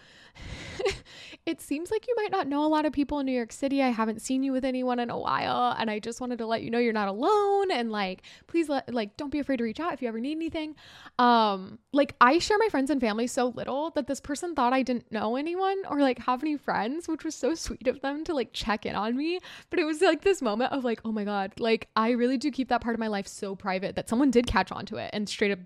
it 1.45 1.61
seems 1.61 1.91
like 1.91 2.07
you 2.07 2.15
might 2.17 2.31
not 2.31 2.47
know 2.47 2.65
a 2.65 2.67
lot 2.67 2.85
of 2.85 2.93
people 2.93 3.19
in 3.19 3.25
New 3.25 3.31
York 3.31 3.51
City. 3.51 3.81
I 3.81 3.89
haven't 3.89 4.21
seen 4.21 4.43
you 4.43 4.51
with 4.51 4.65
anyone 4.65 4.99
in 4.99 5.09
a 5.09 5.17
while. 5.17 5.75
And 5.77 5.89
I 5.91 5.99
just 5.99 6.19
wanted 6.19 6.39
to 6.39 6.45
let 6.45 6.63
you 6.63 6.71
know 6.71 6.79
you're 6.79 6.93
not 6.93 7.07
alone. 7.07 7.71
And 7.71 7.91
like, 7.91 8.23
please 8.47 8.67
let, 8.69 8.91
like, 8.93 9.15
don't 9.17 9.29
be 9.29 9.39
afraid 9.39 9.57
to 9.57 9.63
reach 9.63 9.79
out 9.79 9.93
if 9.93 10.01
you 10.01 10.07
ever 10.07 10.19
need 10.19 10.33
anything. 10.33 10.75
Um, 11.19 11.79
like 11.93 12.15
I 12.19 12.39
share 12.39 12.57
my 12.57 12.67
friends 12.69 12.89
and 12.89 12.99
family 12.99 13.27
so 13.27 13.47
little 13.49 13.91
that 13.91 14.07
this 14.07 14.19
person 14.19 14.55
thought 14.55 14.73
I 14.73 14.81
didn't 14.81 15.11
know 15.11 15.35
anyone 15.35 15.77
or 15.89 16.01
like 16.01 16.19
have 16.19 16.43
any 16.43 16.57
friends, 16.57 17.07
which 17.07 17.23
was 17.23 17.35
so 17.35 17.55
sweet 17.55 17.87
of 17.87 18.01
them 18.01 18.23
to 18.25 18.33
like 18.33 18.51
check 18.51 18.85
in 18.85 18.95
on 18.95 19.15
me. 19.15 19.39
But 19.69 19.79
it 19.79 19.85
was 19.85 20.01
like 20.01 20.21
this 20.21 20.41
moment 20.41 20.73
of 20.73 20.83
like, 20.83 21.01
oh 21.05 21.11
my 21.11 21.23
God, 21.23 21.53
like 21.59 21.87
I 21.95 22.11
really 22.11 22.37
do 22.37 22.51
keep 22.51 22.69
that 22.69 22.81
part 22.81 22.95
of 22.95 22.99
my 22.99 23.07
life 23.07 23.27
so 23.27 23.55
private 23.55 23.95
that 23.95 24.09
someone 24.09 24.31
did 24.31 24.47
catch 24.47 24.71
on 24.71 24.85
to 24.87 24.97
it 24.97 25.11
and 25.13 25.24
and 25.25 25.29
straight 25.29 25.51
up 25.51 25.59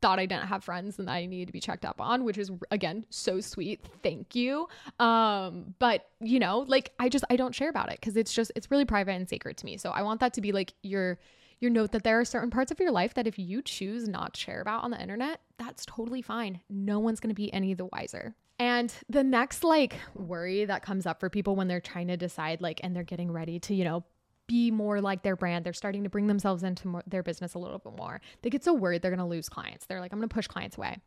thought 0.00 0.18
I 0.18 0.26
didn't 0.26 0.46
have 0.46 0.64
friends 0.64 0.98
and 0.98 1.06
that 1.06 1.12
I 1.12 1.26
needed 1.26 1.46
to 1.46 1.52
be 1.52 1.60
checked 1.60 1.84
up 1.84 2.00
on, 2.00 2.24
which 2.24 2.36
is 2.36 2.50
again 2.70 3.06
so 3.10 3.40
sweet. 3.40 3.86
Thank 4.02 4.34
you. 4.34 4.66
Um, 4.98 5.74
but 5.78 6.08
you 6.20 6.40
know, 6.40 6.64
like 6.66 6.90
I 6.98 7.08
just 7.08 7.24
I 7.30 7.36
don't 7.36 7.54
share 7.54 7.70
about 7.70 7.92
it 7.92 8.00
because 8.00 8.16
it's 8.16 8.32
just 8.32 8.50
it's 8.56 8.70
really 8.70 8.84
private 8.84 9.12
and 9.12 9.28
sacred 9.28 9.58
to 9.58 9.64
me. 9.64 9.76
So 9.76 9.90
I 9.90 10.02
want 10.02 10.20
that 10.20 10.32
to 10.34 10.40
be 10.40 10.50
like 10.50 10.74
your 10.82 11.18
your 11.60 11.70
note 11.70 11.92
that 11.92 12.02
there 12.02 12.18
are 12.18 12.24
certain 12.24 12.50
parts 12.50 12.72
of 12.72 12.80
your 12.80 12.90
life 12.90 13.14
that 13.14 13.28
if 13.28 13.38
you 13.38 13.62
choose 13.62 14.08
not 14.08 14.34
to 14.34 14.40
share 14.40 14.60
about 14.60 14.82
on 14.82 14.90
the 14.90 15.00
internet, 15.00 15.40
that's 15.58 15.86
totally 15.86 16.22
fine. 16.22 16.60
No 16.68 16.98
one's 16.98 17.20
gonna 17.20 17.34
be 17.34 17.52
any 17.52 17.74
the 17.74 17.86
wiser. 17.86 18.34
And 18.58 18.92
the 19.08 19.24
next 19.24 19.62
like 19.62 19.96
worry 20.14 20.64
that 20.64 20.82
comes 20.82 21.06
up 21.06 21.20
for 21.20 21.30
people 21.30 21.54
when 21.54 21.68
they're 21.68 21.80
trying 21.80 22.08
to 22.08 22.16
decide 22.16 22.60
like 22.60 22.80
and 22.82 22.94
they're 22.94 23.04
getting 23.04 23.30
ready 23.30 23.60
to, 23.60 23.74
you 23.74 23.84
know, 23.84 24.04
be 24.52 24.70
more 24.70 25.00
like 25.00 25.22
their 25.22 25.34
brand. 25.34 25.64
They're 25.64 25.72
starting 25.72 26.04
to 26.04 26.10
bring 26.10 26.26
themselves 26.26 26.62
into 26.62 26.86
more, 26.86 27.02
their 27.06 27.22
business 27.22 27.54
a 27.54 27.58
little 27.58 27.78
bit 27.78 27.96
more. 27.96 28.20
They 28.42 28.50
get 28.50 28.62
so 28.62 28.74
worried 28.74 29.00
they're 29.00 29.10
going 29.10 29.18
to 29.18 29.24
lose 29.24 29.48
clients. 29.48 29.86
They're 29.86 29.98
like, 29.98 30.12
I'm 30.12 30.18
going 30.18 30.28
to 30.28 30.34
push 30.34 30.46
clients 30.46 30.76
away. 30.76 30.98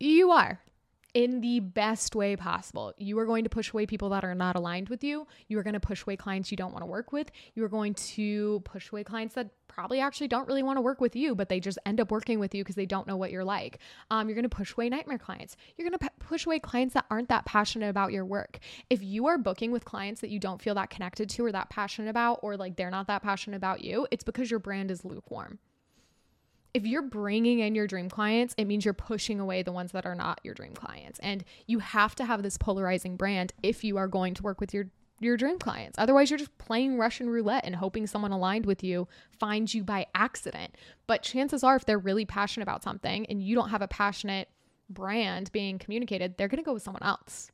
You 0.00 0.30
are 0.30 0.58
in 1.18 1.40
the 1.40 1.58
best 1.58 2.14
way 2.14 2.36
possible. 2.36 2.94
You 2.96 3.18
are 3.18 3.26
going 3.26 3.42
to 3.42 3.50
push 3.50 3.72
away 3.72 3.86
people 3.86 4.10
that 4.10 4.22
are 4.22 4.36
not 4.36 4.54
aligned 4.54 4.88
with 4.88 5.02
you. 5.02 5.26
You 5.48 5.58
are 5.58 5.64
going 5.64 5.74
to 5.74 5.80
push 5.80 6.04
away 6.04 6.14
clients 6.14 6.52
you 6.52 6.56
don't 6.56 6.70
want 6.70 6.82
to 6.82 6.86
work 6.86 7.10
with. 7.10 7.32
You 7.56 7.64
are 7.64 7.68
going 7.68 7.94
to 7.94 8.60
push 8.60 8.92
away 8.92 9.02
clients 9.02 9.34
that 9.34 9.50
probably 9.66 9.98
actually 9.98 10.28
don't 10.28 10.46
really 10.46 10.62
want 10.62 10.76
to 10.76 10.80
work 10.80 11.00
with 11.00 11.16
you, 11.16 11.34
but 11.34 11.48
they 11.48 11.58
just 11.58 11.76
end 11.84 12.00
up 12.00 12.12
working 12.12 12.38
with 12.38 12.54
you 12.54 12.62
because 12.62 12.76
they 12.76 12.86
don't 12.86 13.08
know 13.08 13.16
what 13.16 13.32
you're 13.32 13.42
like. 13.42 13.80
Um, 14.12 14.28
you're 14.28 14.36
going 14.36 14.48
to 14.48 14.48
push 14.48 14.74
away 14.74 14.88
nightmare 14.88 15.18
clients. 15.18 15.56
You're 15.76 15.88
going 15.88 15.98
to 15.98 16.04
p- 16.06 16.24
push 16.24 16.46
away 16.46 16.60
clients 16.60 16.94
that 16.94 17.06
aren't 17.10 17.30
that 17.30 17.44
passionate 17.44 17.88
about 17.88 18.12
your 18.12 18.24
work. 18.24 18.60
If 18.88 19.02
you 19.02 19.26
are 19.26 19.38
booking 19.38 19.72
with 19.72 19.84
clients 19.84 20.20
that 20.20 20.30
you 20.30 20.38
don't 20.38 20.62
feel 20.62 20.76
that 20.76 20.88
connected 20.88 21.28
to 21.30 21.44
or 21.44 21.50
that 21.50 21.68
passionate 21.68 22.10
about, 22.10 22.38
or 22.42 22.56
like 22.56 22.76
they're 22.76 22.92
not 22.92 23.08
that 23.08 23.24
passionate 23.24 23.56
about 23.56 23.82
you, 23.82 24.06
it's 24.12 24.22
because 24.22 24.52
your 24.52 24.60
brand 24.60 24.92
is 24.92 25.04
lukewarm. 25.04 25.58
If 26.74 26.86
you're 26.86 27.02
bringing 27.02 27.60
in 27.60 27.74
your 27.74 27.86
dream 27.86 28.08
clients, 28.08 28.54
it 28.58 28.66
means 28.66 28.84
you're 28.84 28.94
pushing 28.94 29.40
away 29.40 29.62
the 29.62 29.72
ones 29.72 29.92
that 29.92 30.06
are 30.06 30.14
not 30.14 30.40
your 30.44 30.54
dream 30.54 30.74
clients. 30.74 31.18
And 31.20 31.44
you 31.66 31.78
have 31.78 32.14
to 32.16 32.24
have 32.24 32.42
this 32.42 32.58
polarizing 32.58 33.16
brand 33.16 33.52
if 33.62 33.84
you 33.84 33.96
are 33.96 34.08
going 34.08 34.34
to 34.34 34.42
work 34.42 34.60
with 34.60 34.74
your 34.74 34.88
your 35.20 35.36
dream 35.36 35.58
clients. 35.58 35.98
Otherwise, 35.98 36.30
you're 36.30 36.38
just 36.38 36.56
playing 36.58 36.96
Russian 36.96 37.28
roulette 37.28 37.64
and 37.64 37.74
hoping 37.74 38.06
someone 38.06 38.30
aligned 38.30 38.66
with 38.66 38.84
you 38.84 39.08
finds 39.40 39.74
you 39.74 39.82
by 39.82 40.06
accident. 40.14 40.76
But 41.08 41.22
chances 41.22 41.64
are 41.64 41.74
if 41.74 41.84
they're 41.84 41.98
really 41.98 42.24
passionate 42.24 42.62
about 42.62 42.84
something 42.84 43.26
and 43.26 43.42
you 43.42 43.56
don't 43.56 43.70
have 43.70 43.82
a 43.82 43.88
passionate 43.88 44.48
brand 44.88 45.50
being 45.50 45.78
communicated, 45.78 46.36
they're 46.36 46.46
going 46.46 46.62
to 46.62 46.64
go 46.64 46.74
with 46.74 46.84
someone 46.84 47.02
else. 47.02 47.50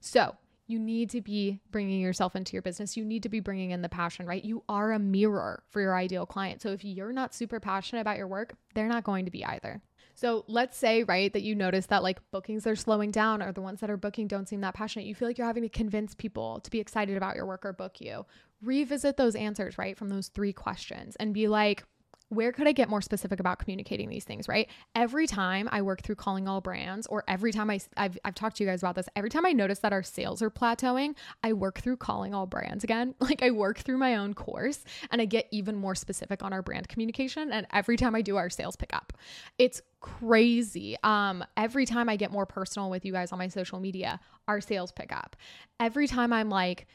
So, 0.00 0.36
you 0.66 0.78
need 0.78 1.10
to 1.10 1.20
be 1.20 1.60
bringing 1.70 2.00
yourself 2.00 2.36
into 2.36 2.52
your 2.52 2.62
business. 2.62 2.96
You 2.96 3.04
need 3.04 3.24
to 3.24 3.28
be 3.28 3.40
bringing 3.40 3.72
in 3.72 3.82
the 3.82 3.88
passion, 3.88 4.26
right? 4.26 4.44
You 4.44 4.62
are 4.68 4.92
a 4.92 4.98
mirror 4.98 5.62
for 5.70 5.80
your 5.80 5.96
ideal 5.96 6.26
client. 6.26 6.62
So 6.62 6.70
if 6.70 6.84
you're 6.84 7.12
not 7.12 7.34
super 7.34 7.60
passionate 7.60 8.00
about 8.00 8.16
your 8.16 8.28
work, 8.28 8.54
they're 8.74 8.88
not 8.88 9.04
going 9.04 9.24
to 9.24 9.30
be 9.30 9.44
either. 9.44 9.82
So 10.14 10.44
let's 10.46 10.76
say, 10.76 11.04
right, 11.04 11.32
that 11.32 11.42
you 11.42 11.54
notice 11.54 11.86
that 11.86 12.02
like 12.02 12.20
bookings 12.30 12.66
are 12.66 12.76
slowing 12.76 13.10
down 13.10 13.42
or 13.42 13.52
the 13.52 13.62
ones 13.62 13.80
that 13.80 13.90
are 13.90 13.96
booking 13.96 14.26
don't 14.28 14.48
seem 14.48 14.60
that 14.60 14.74
passionate. 14.74 15.06
You 15.06 15.14
feel 15.14 15.28
like 15.28 15.38
you're 15.38 15.46
having 15.46 15.62
to 15.62 15.68
convince 15.68 16.14
people 16.14 16.60
to 16.60 16.70
be 16.70 16.80
excited 16.80 17.16
about 17.16 17.34
your 17.34 17.46
work 17.46 17.64
or 17.64 17.72
book 17.72 18.00
you. 18.00 18.26
Revisit 18.62 19.16
those 19.16 19.34
answers, 19.34 19.78
right, 19.78 19.96
from 19.96 20.08
those 20.08 20.28
three 20.28 20.52
questions 20.52 21.16
and 21.16 21.34
be 21.34 21.48
like, 21.48 21.84
where 22.32 22.50
could 22.50 22.66
I 22.66 22.72
get 22.72 22.88
more 22.88 23.02
specific 23.02 23.40
about 23.40 23.58
communicating 23.58 24.08
these 24.08 24.24
things, 24.24 24.48
right? 24.48 24.66
Every 24.94 25.26
time 25.26 25.68
I 25.70 25.82
work 25.82 26.00
through 26.00 26.14
calling 26.14 26.48
all 26.48 26.62
brands, 26.62 27.06
or 27.08 27.24
every 27.28 27.52
time 27.52 27.68
I, 27.68 27.78
I've, 27.96 28.18
I've 28.24 28.34
talked 28.34 28.56
to 28.56 28.64
you 28.64 28.70
guys 28.70 28.82
about 28.82 28.94
this, 28.94 29.06
every 29.14 29.28
time 29.28 29.44
I 29.44 29.52
notice 29.52 29.80
that 29.80 29.92
our 29.92 30.02
sales 30.02 30.40
are 30.40 30.50
plateauing, 30.50 31.14
I 31.42 31.52
work 31.52 31.80
through 31.80 31.98
calling 31.98 32.32
all 32.32 32.46
brands 32.46 32.84
again. 32.84 33.14
Like 33.32 33.42
I 33.42 33.50
work 33.50 33.78
through 33.78 33.96
my 33.96 34.16
own 34.16 34.34
course 34.34 34.84
and 35.10 35.22
I 35.22 35.24
get 35.24 35.46
even 35.52 35.76
more 35.76 35.94
specific 35.94 36.42
on 36.42 36.52
our 36.52 36.60
brand 36.60 36.88
communication. 36.88 37.50
And 37.50 37.66
every 37.72 37.96
time 37.96 38.14
I 38.14 38.20
do, 38.20 38.36
our 38.36 38.50
sales 38.50 38.76
pick 38.76 38.94
up. 38.94 39.14
It's 39.58 39.80
crazy. 40.00 40.96
Um, 41.02 41.42
every 41.56 41.86
time 41.86 42.10
I 42.10 42.16
get 42.16 42.30
more 42.30 42.44
personal 42.44 42.90
with 42.90 43.06
you 43.06 43.12
guys 43.12 43.32
on 43.32 43.38
my 43.38 43.48
social 43.48 43.80
media, 43.80 44.20
our 44.48 44.60
sales 44.60 44.92
pick 44.92 45.12
up. 45.12 45.36
Every 45.80 46.06
time 46.06 46.32
I'm 46.32 46.50
like, 46.50 46.86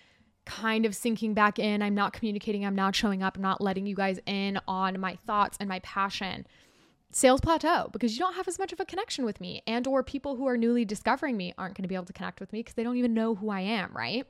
kind 0.47 0.85
of 0.85 0.95
sinking 0.95 1.33
back 1.33 1.59
in. 1.59 1.81
I'm 1.81 1.93
not 1.93 2.13
communicating, 2.13 2.65
I'm 2.65 2.75
not 2.75 2.95
showing 2.95 3.21
up, 3.21 3.35
I'm 3.35 3.43
not 3.43 3.61
letting 3.61 3.85
you 3.85 3.95
guys 3.95 4.19
in 4.25 4.59
on 4.67 4.99
my 4.99 5.17
thoughts 5.27 5.57
and 5.59 5.69
my 5.69 5.79
passion. 5.79 6.47
Sales 7.11 7.41
plateau 7.41 7.89
because 7.91 8.13
you 8.13 8.19
don't 8.19 8.35
have 8.35 8.47
as 8.47 8.57
much 8.59 8.73
of 8.73 8.79
a 8.79 8.85
connection 8.85 9.25
with 9.25 9.39
me 9.39 9.61
and 9.65 9.87
or 9.87 10.03
people 10.03 10.35
who 10.35 10.47
are 10.47 10.57
newly 10.57 10.85
discovering 10.85 11.37
me 11.37 11.53
aren't 11.57 11.75
going 11.75 11.83
to 11.83 11.87
be 11.87 11.95
able 11.95 12.05
to 12.05 12.13
connect 12.13 12.39
with 12.39 12.51
me 12.51 12.59
because 12.59 12.75
they 12.75 12.83
don't 12.83 12.97
even 12.97 13.13
know 13.13 13.35
who 13.35 13.49
I 13.49 13.61
am, 13.61 13.91
right? 13.93 14.25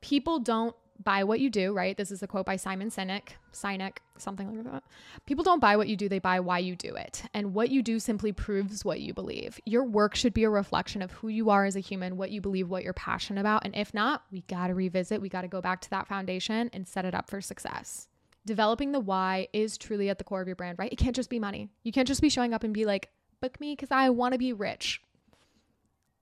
People 0.00 0.38
don't 0.38 0.74
buy 1.02 1.24
what 1.24 1.40
you 1.40 1.50
do, 1.50 1.72
right? 1.72 1.96
This 1.96 2.10
is 2.10 2.22
a 2.22 2.26
quote 2.26 2.46
by 2.46 2.56
Simon 2.56 2.90
Sinek, 2.90 3.30
Sinek, 3.52 3.98
something 4.18 4.54
like 4.54 4.64
that. 4.70 4.82
People 5.26 5.44
don't 5.44 5.60
buy 5.60 5.76
what 5.76 5.88
you 5.88 5.96
do, 5.96 6.08
they 6.08 6.18
buy 6.18 6.40
why 6.40 6.58
you 6.58 6.76
do 6.76 6.94
it. 6.94 7.22
And 7.34 7.54
what 7.54 7.70
you 7.70 7.82
do 7.82 7.98
simply 7.98 8.32
proves 8.32 8.84
what 8.84 9.00
you 9.00 9.14
believe. 9.14 9.60
Your 9.64 9.84
work 9.84 10.14
should 10.14 10.34
be 10.34 10.44
a 10.44 10.50
reflection 10.50 11.02
of 11.02 11.12
who 11.12 11.28
you 11.28 11.50
are 11.50 11.64
as 11.64 11.76
a 11.76 11.80
human, 11.80 12.16
what 12.16 12.30
you 12.30 12.40
believe, 12.40 12.68
what 12.68 12.84
you're 12.84 12.92
passionate 12.92 13.40
about. 13.40 13.64
And 13.64 13.74
if 13.76 13.94
not, 13.94 14.22
we 14.30 14.42
got 14.42 14.68
to 14.68 14.74
revisit, 14.74 15.20
we 15.20 15.28
got 15.28 15.42
to 15.42 15.48
go 15.48 15.60
back 15.60 15.80
to 15.82 15.90
that 15.90 16.08
foundation 16.08 16.70
and 16.72 16.86
set 16.86 17.04
it 17.04 17.14
up 17.14 17.28
for 17.28 17.40
success. 17.40 18.08
Developing 18.44 18.92
the 18.92 19.00
why 19.00 19.48
is 19.52 19.76
truly 19.76 20.08
at 20.08 20.18
the 20.18 20.24
core 20.24 20.40
of 20.40 20.46
your 20.46 20.56
brand, 20.56 20.78
right? 20.78 20.92
It 20.92 20.98
can't 20.98 21.16
just 21.16 21.30
be 21.30 21.40
money. 21.40 21.68
You 21.82 21.92
can't 21.92 22.08
just 22.08 22.22
be 22.22 22.28
showing 22.28 22.54
up 22.54 22.62
and 22.62 22.72
be 22.72 22.84
like, 22.84 23.10
book 23.40 23.60
me 23.60 23.72
because 23.72 23.90
I 23.90 24.10
want 24.10 24.32
to 24.32 24.38
be 24.38 24.52
rich. 24.52 25.02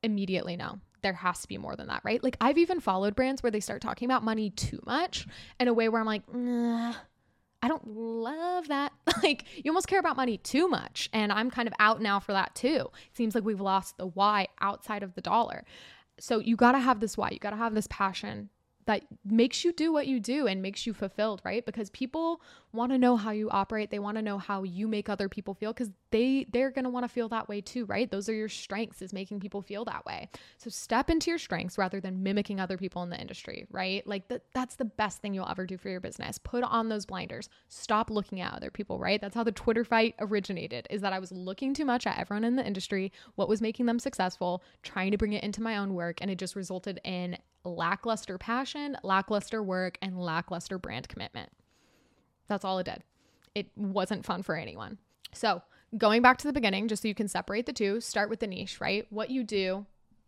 Immediately, 0.03 0.57
no 0.57 0.81
there 1.05 1.13
has 1.13 1.41
to 1.43 1.49
be 1.49 1.59
more 1.59 1.77
than 1.77 1.87
that, 1.87 2.01
right? 2.03 2.23
Like 2.25 2.37
I've 2.41 2.59
even 2.59 2.81
followed 2.81 3.15
brands 3.15 3.43
where 3.43 3.53
they 3.53 3.61
start 3.61 3.81
talking 3.81 4.07
about 4.07 4.25
money 4.25 4.51
too 4.51 4.81
much 4.85 5.29
in 5.61 5.69
a 5.69 5.73
way 5.73 5.89
where 5.89 6.01
I'm 6.01 6.07
like, 6.07 6.23
I 7.63 7.69
don't 7.69 7.87
love 7.87 8.69
that. 8.69 8.93
like 9.23 9.45
you 9.55 9.71
almost 9.71 9.87
care 9.87 10.01
about 10.01 10.17
money 10.17 10.39
too 10.39 10.67
much. 10.67 11.09
And 11.13 11.31
I'm 11.31 11.51
kind 11.51 11.69
of 11.69 11.75
out 11.79 12.03
now 12.03 12.19
for 12.19 12.33
that 12.33 12.55
too. 12.55 12.91
It 13.11 13.17
seems 13.17 13.35
like 13.35 13.45
we've 13.45 13.61
lost 13.61 13.97
the 13.99 14.07
why 14.07 14.49
outside 14.61 15.03
of 15.03 15.15
the 15.15 15.21
dollar. 15.21 15.65
So 16.19 16.41
you 16.41 16.57
got 16.57 16.73
to 16.73 16.79
have 16.79 17.01
this 17.01 17.17
why. 17.17 17.31
You 17.31 17.39
got 17.39 17.51
to 17.51 17.57
have 17.57 17.75
this 17.75 17.87
passion 17.91 18.49
that 18.87 19.05
makes 19.25 19.65
you 19.65 19.73
do 19.73 19.93
what 19.93 20.07
you 20.07 20.21
do 20.21 20.47
and 20.47 20.63
makes 20.63 20.87
you 20.87 20.93
fulfilled, 20.93 21.43
right? 21.45 21.65
Because 21.65 21.91
people 21.91 22.41
want 22.75 22.93
to 22.93 22.99
know 22.99 23.17
how 23.17 23.31
you 23.31 23.49
operate. 23.51 23.91
They 23.91 23.99
want 23.99 24.17
to 24.17 24.23
know 24.23 24.39
how 24.39 24.63
you 24.63 24.89
make 24.89 25.09
other 25.09 25.29
people 25.29 25.55
feel 25.55 25.73
cuz 25.73 25.91
they 26.11 26.47
they're 26.51 26.71
going 26.71 26.85
to 26.85 26.91
want 26.91 27.05
to 27.05 27.09
feel 27.09 27.29
that 27.31 27.49
way 27.49 27.61
too, 27.61 27.85
right? 27.87 28.11
Those 28.11 28.29
are 28.29 28.35
your 28.35 28.49
strengths 28.49 29.03
is 29.03 29.13
making 29.13 29.41
people 29.41 29.63
feel 29.63 29.85
that 29.87 30.05
way. 30.05 30.29
So 30.59 30.71
step 30.71 31.11
into 31.11 31.31
your 31.31 31.39
strengths 31.39 31.79
rather 31.79 32.01
than 32.01 32.23
mimicking 32.23 32.61
other 32.61 32.77
people 32.77 33.03
in 33.03 33.11
the 33.11 33.21
industry, 33.21 33.67
right? 33.71 34.07
Like 34.07 34.29
that 34.29 34.43
that's 34.53 34.77
the 34.77 34.85
best 34.85 35.23
thing 35.23 35.35
you'll 35.35 35.49
ever 35.49 35.67
do 35.67 35.77
for 35.79 35.89
your 35.89 36.01
business. 36.01 36.39
Put 36.39 36.65
on 36.65 36.89
those 36.89 37.07
blinders. 37.07 37.49
Stop 37.69 38.11
looking 38.11 38.41
at 38.41 38.55
other 38.55 38.71
people, 38.71 38.99
right? 38.99 39.21
That's 39.21 39.35
how 39.35 39.45
the 39.45 39.53
Twitter 39.53 39.85
fight 39.85 40.15
originated. 40.19 40.87
Is 40.91 41.01
that 41.01 41.13
I 41.13 41.19
was 41.19 41.33
looking 41.33 41.75
too 41.75 41.85
much 41.85 42.07
at 42.07 42.19
everyone 42.19 42.45
in 42.45 42.57
the 42.57 42.67
industry, 42.67 43.13
what 43.35 43.49
was 43.49 43.63
making 43.63 43.87
them 43.87 43.99
successful, 43.99 44.63
trying 44.83 45.11
to 45.13 45.19
bring 45.19 45.33
it 45.33 45.45
into 45.45 45.63
my 45.63 45.77
own 45.77 45.95
work 45.95 46.19
and 46.21 46.31
it 46.31 46.39
just 46.39 46.57
resulted 46.57 47.01
in 47.05 47.39
lackluster 47.65 48.39
passion, 48.39 48.97
lackluster 49.03 49.63
work, 49.63 49.99
and 50.03 50.19
lackluster 50.19 50.79
brand 50.79 51.09
commitment. 51.09 51.51
That's 52.49 52.65
all 52.65 52.79
it 52.79 52.85
did. 52.85 53.03
It 53.55 53.69
wasn't 53.77 54.25
fun 54.25 54.43
for 54.43 54.57
anyone. 54.57 54.99
So, 55.33 55.63
going 55.97 56.23
back 56.23 56.39
to 56.39 56.47
the 56.47 56.53
beginning, 56.53 56.89
just 56.89 57.03
so 57.03 57.09
you 57.09 57.15
can 57.15 57.29
separate 57.29 57.67
the 57.67 57.73
two, 57.73 58.01
start 58.01 58.29
with 58.29 58.41
the 58.41 58.47
niche, 58.47 58.81
right? 58.81 59.07
What 59.11 59.31
you 59.31 59.45
do 59.45 59.87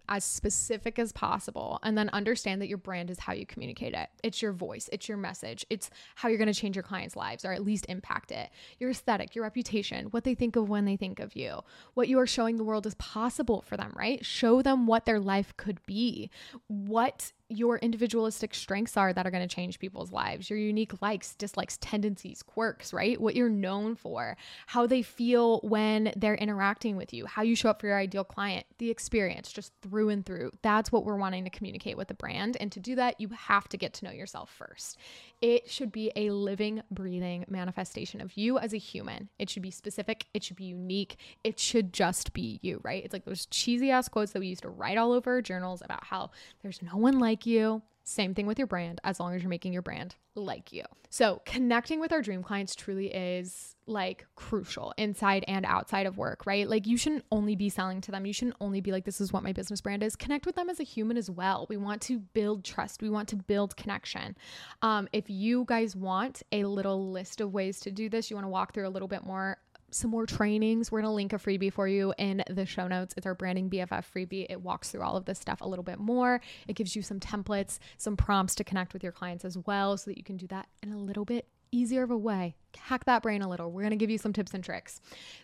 as 0.09 0.24
specific 0.24 0.98
as 0.98 1.12
possible 1.12 1.79
and 1.83 1.96
then 1.96 2.09
understand 2.11 2.61
that 2.62 2.68
your 2.68 2.79
brand 2.79 3.11
is 3.11 3.18
how 3.18 3.33
you 3.33 3.46
communicate 3.46 3.94
it. 3.94 4.09
It's 4.22 4.40
your 4.40 4.52
voice, 4.52 4.88
it's 4.92 5.09
your 5.09 5.18
message, 5.18 5.66
it's 5.70 5.90
how 6.14 6.29
you're 6.29 6.38
going 6.38 6.52
to 6.52 6.59
change 6.59 6.76
your 6.76 6.83
clients' 6.83 7.16
lives 7.16 7.44
or 7.44 7.52
at 7.52 7.64
least 7.64 7.87
impact 7.88 8.31
it. 8.31 8.50
Your 8.79 8.90
aesthetic, 8.90 9.35
your 9.35 9.44
reputation, 9.44 10.07
what 10.07 10.24
they 10.24 10.35
think 10.35 10.57
of 10.57 10.68
when 10.68 10.85
they 10.85 10.96
think 10.96 11.20
of 11.20 11.35
you, 11.35 11.61
what 11.94 12.09
you 12.09 12.18
are 12.18 12.26
showing 12.26 12.57
the 12.57 12.64
world 12.64 12.87
is 12.87 12.94
possible 12.94 13.62
for 13.62 13.76
them, 13.76 13.92
right? 13.96 14.24
Show 14.24 14.62
them 14.62 14.87
what 14.87 15.07
their 15.07 15.20
life 15.20 15.57
could 15.57 15.85
be, 15.87 16.31
what 16.68 17.33
your 17.48 17.78
individualistic 17.78 18.54
strengths 18.54 18.96
are 18.96 19.12
that 19.12 19.26
are 19.26 19.30
going 19.30 19.46
to 19.46 19.54
change 19.54 19.78
people's 19.78 20.11
lives, 20.11 20.50
your 20.50 20.59
unique 20.59 21.00
likes, 21.00 21.35
dislikes, 21.35 21.78
tendencies, 21.80 22.42
quirks, 22.42 22.92
right? 22.92 23.20
What 23.20 23.37
you're 23.37 23.48
known 23.48 23.94
for, 23.94 24.37
how 24.66 24.87
they 24.87 25.02
feel 25.02 25.61
when 25.61 26.12
they're 26.16 26.35
interacting 26.35 26.96
with 26.96 27.12
you, 27.12 27.26
how 27.26 27.42
you 27.42 27.54
show 27.54 27.70
up 27.70 27.80
for 27.80 27.87
your 27.87 27.98
ideal 27.98 28.24
client, 28.24 28.66
the 28.78 28.90
experience 28.90 29.52
just 29.52 29.72
through 29.80 30.09
and 30.09 30.26
through. 30.26 30.50
That's 30.62 30.90
what 30.90 31.04
we're 31.04 31.16
wanting 31.16 31.44
to 31.44 31.50
communicate 31.50 31.96
with 31.96 32.09
the 32.09 32.14
brand. 32.14 32.56
And 32.59 32.72
to 32.72 32.80
do 32.80 32.96
that, 32.96 33.20
you 33.20 33.28
have 33.28 33.68
to 33.68 33.76
get 33.76 33.92
to 33.94 34.04
know 34.06 34.11
yourself 34.11 34.50
first. 34.50 34.98
It 35.40 35.70
should 35.70 35.92
be 35.92 36.11
a 36.16 36.30
living, 36.30 36.82
breathing 36.90 37.44
manifestation 37.48 38.20
of 38.20 38.37
you 38.37 38.59
as 38.59 38.72
a 38.72 38.78
human. 38.78 39.28
It 39.38 39.50
should 39.50 39.62
be 39.62 39.70
specific, 39.70 40.26
it 40.35 40.42
should 40.42 40.56
be 40.56 40.64
unique, 40.64 41.16
it 41.44 41.59
should 41.59 41.92
just 41.92 42.32
be 42.32 42.59
you, 42.62 42.80
right? 42.82 43.04
It's 43.04 43.12
like 43.12 43.24
those 43.24 43.46
cheesy 43.46 43.90
ass 43.90 44.09
quotes 44.09 44.32
that 44.32 44.40
we 44.40 44.46
used 44.46 44.62
to 44.62 44.70
write 44.70 44.98
all 44.98 45.12
over 45.12 45.42
journals 45.42 45.82
about 45.85 46.04
how 46.04 46.30
there's 46.62 46.82
no 46.82 46.96
one 46.96 47.18
like 47.18 47.36
you. 47.44 47.83
Same 48.05 48.35
thing 48.35 48.46
with 48.46 48.57
your 48.57 48.68
brand, 48.68 49.01
as 49.03 49.18
long 49.18 49.35
as 49.35 49.42
you're 49.42 49.51
making 49.51 49.72
your 49.72 49.83
brand 49.83 50.14
like 50.37 50.72
you. 50.72 50.85
So, 51.11 51.42
connecting 51.44 51.99
with 51.99 52.12
our 52.12 52.22
dream 52.22 52.42
clients 52.42 52.77
truly 52.77 53.12
is 53.12 53.75
like 53.87 54.27
crucial 54.37 54.92
inside 54.96 55.44
and 55.49 55.64
outside 55.64 56.07
of 56.07 56.18
work, 56.18 56.46
right? 56.46 56.68
Like, 56.68 56.87
you 56.87 56.96
shouldn't 56.96 57.25
only 57.33 57.57
be 57.57 57.68
selling 57.68 58.01
to 58.03 58.11
them. 58.12 58.27
You 58.27 58.33
shouldn't 58.33 58.57
only 58.61 58.81
be 58.81 58.92
like, 58.92 59.05
this 59.05 59.20
is 59.20 59.33
what 59.33 59.42
my 59.42 59.53
business 59.53 59.81
brand 59.81 60.03
is. 60.03 60.14
Connect 60.14 60.46
with 60.46 60.55
them 60.55 60.68
as 60.68 60.79
a 60.79 60.85
human 60.85 61.16
as 61.16 61.31
well. 61.31 61.66
We 61.68 61.77
want 61.77 62.03
to 62.03 62.18
build 62.18 62.64
trust, 62.64 63.03
we 63.03 63.11
want 63.11 63.29
to 63.31 63.37
build 63.37 63.77
connection. 63.77 64.37
Um, 64.83 65.09
if 65.12 65.29
you 65.29 65.64
guys 65.66 65.96
want 65.96 66.42
a 66.53 66.64
little 66.64 67.11
list 67.11 67.40
of 67.40 67.53
ways 67.53 67.81
to 67.81 67.90
do 67.90 68.09
this, 68.09 68.31
you 68.31 68.37
want 68.37 68.44
to 68.44 68.51
walk 68.51 68.72
through 68.72 68.87
a 68.87 68.90
little 68.90 69.09
bit 69.09 69.25
more 69.25 69.59
some 69.90 70.11
more 70.11 70.27
trainings. 70.27 70.90
We're 70.90 71.01
going 71.01 71.11
to 71.11 71.14
link 71.14 71.33
a 71.33 71.37
freebie 71.37 71.72
for 71.72 71.88
you 71.88 72.12
in 72.18 72.42
the 72.49 72.66
show 72.66 72.88
notes. 72.88 73.14
It's 73.16 73.27
our 73.27 73.35
branding 73.35 73.70
BFF 73.70 74.05
freebie. 74.14 74.46
It 74.49 74.61
walks 74.61 74.90
through 74.90 75.03
all 75.03 75.16
of 75.16 75.25
this 75.25 75.38
stuff 75.38 75.61
a 75.61 75.68
little 75.68 75.83
bit 75.83 75.99
more. 75.99 76.40
It 76.68 76.75
gives 76.75 76.96
you 76.96 77.03
some 77.03 77.20
templates, 77.20 77.79
some 77.96 78.16
prompts 78.16 78.55
to 78.57 78.64
connect 78.64 78.92
with 78.92 79.03
your 79.03 79.12
clients 79.12 79.44
as 79.44 79.57
well 79.59 79.96
so 79.96 80.11
that 80.11 80.18
you 80.18 80.25
can 80.25 80.37
do 80.37 80.46
that 80.49 80.68
in 80.83 80.92
a 80.92 80.99
little 80.99 81.25
bit 81.25 81.49
easier 81.72 82.03
of 82.03 82.11
a 82.11 82.16
way. 82.16 82.55
Hack 82.77 83.05
that 83.05 83.22
brain 83.22 83.42
a 83.42 83.49
little. 83.49 83.70
We're 83.70 83.83
going 83.83 83.90
to 83.90 83.96
give 83.96 84.11
you 84.11 84.18
some 84.18 84.33
tips 84.33 84.55
and 84.55 84.62
tricks. 84.62 85.01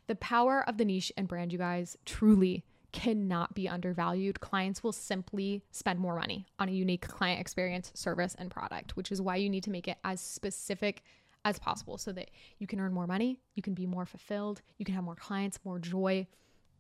The 0.07 0.15
power 0.17 0.65
of 0.67 0.79
the 0.79 0.85
niche 0.85 1.13
and 1.17 1.29
brand, 1.29 1.53
you 1.53 1.59
guys, 1.59 1.97
truly 2.05 2.65
cannot 2.93 3.55
be 3.55 3.69
undervalued. 3.69 4.41
Clients 4.41 4.83
will 4.83 4.93
simply 4.93 5.63
spend 5.71 5.99
more 5.99 6.15
money 6.15 6.47
on 6.59 6.69
a 6.69 6.73
unique 6.73 7.09
client 7.09 7.41
experience, 7.41 7.91
service, 7.95 8.37
and 8.39 8.51
product, 8.51 8.97
which 8.97 9.11
is 9.11 9.21
why 9.21 9.37
you 9.37 9.49
need 9.49 9.65
to 9.65 9.71
make 9.71 9.89
it 9.89 9.97
as 10.05 10.21
specific 10.21 11.03
as 11.45 11.59
possible 11.59 11.99
so 11.99 12.13
that 12.13 12.31
you 12.59 12.67
can 12.67 12.81
earn 12.81 12.93
more 12.93 13.07
money, 13.07 13.41
you 13.55 13.63
can 13.63 13.75
be 13.75 13.87
more 13.87 14.07
fulfilled, 14.07 14.63
you 14.79 14.85
can 14.85 14.95
have 14.95 15.05
more 15.05 15.17
clients, 15.17 15.59
more 15.65 15.79
joy, 15.79 16.27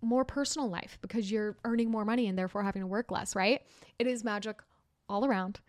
more 0.00 0.24
personal 0.24 0.68
life 0.68 0.98
because 1.00 1.30
you're 1.30 1.56
earning 1.64 1.90
more 1.90 2.04
money 2.04 2.26
and 2.26 2.38
therefore 2.38 2.62
having 2.62 2.82
to 2.82 2.86
work 2.86 3.10
less, 3.10 3.36
right? 3.36 3.62
It 3.98 4.06
is 4.06 4.24
magic 4.24 4.60
all 5.08 5.24
around. 5.24 5.60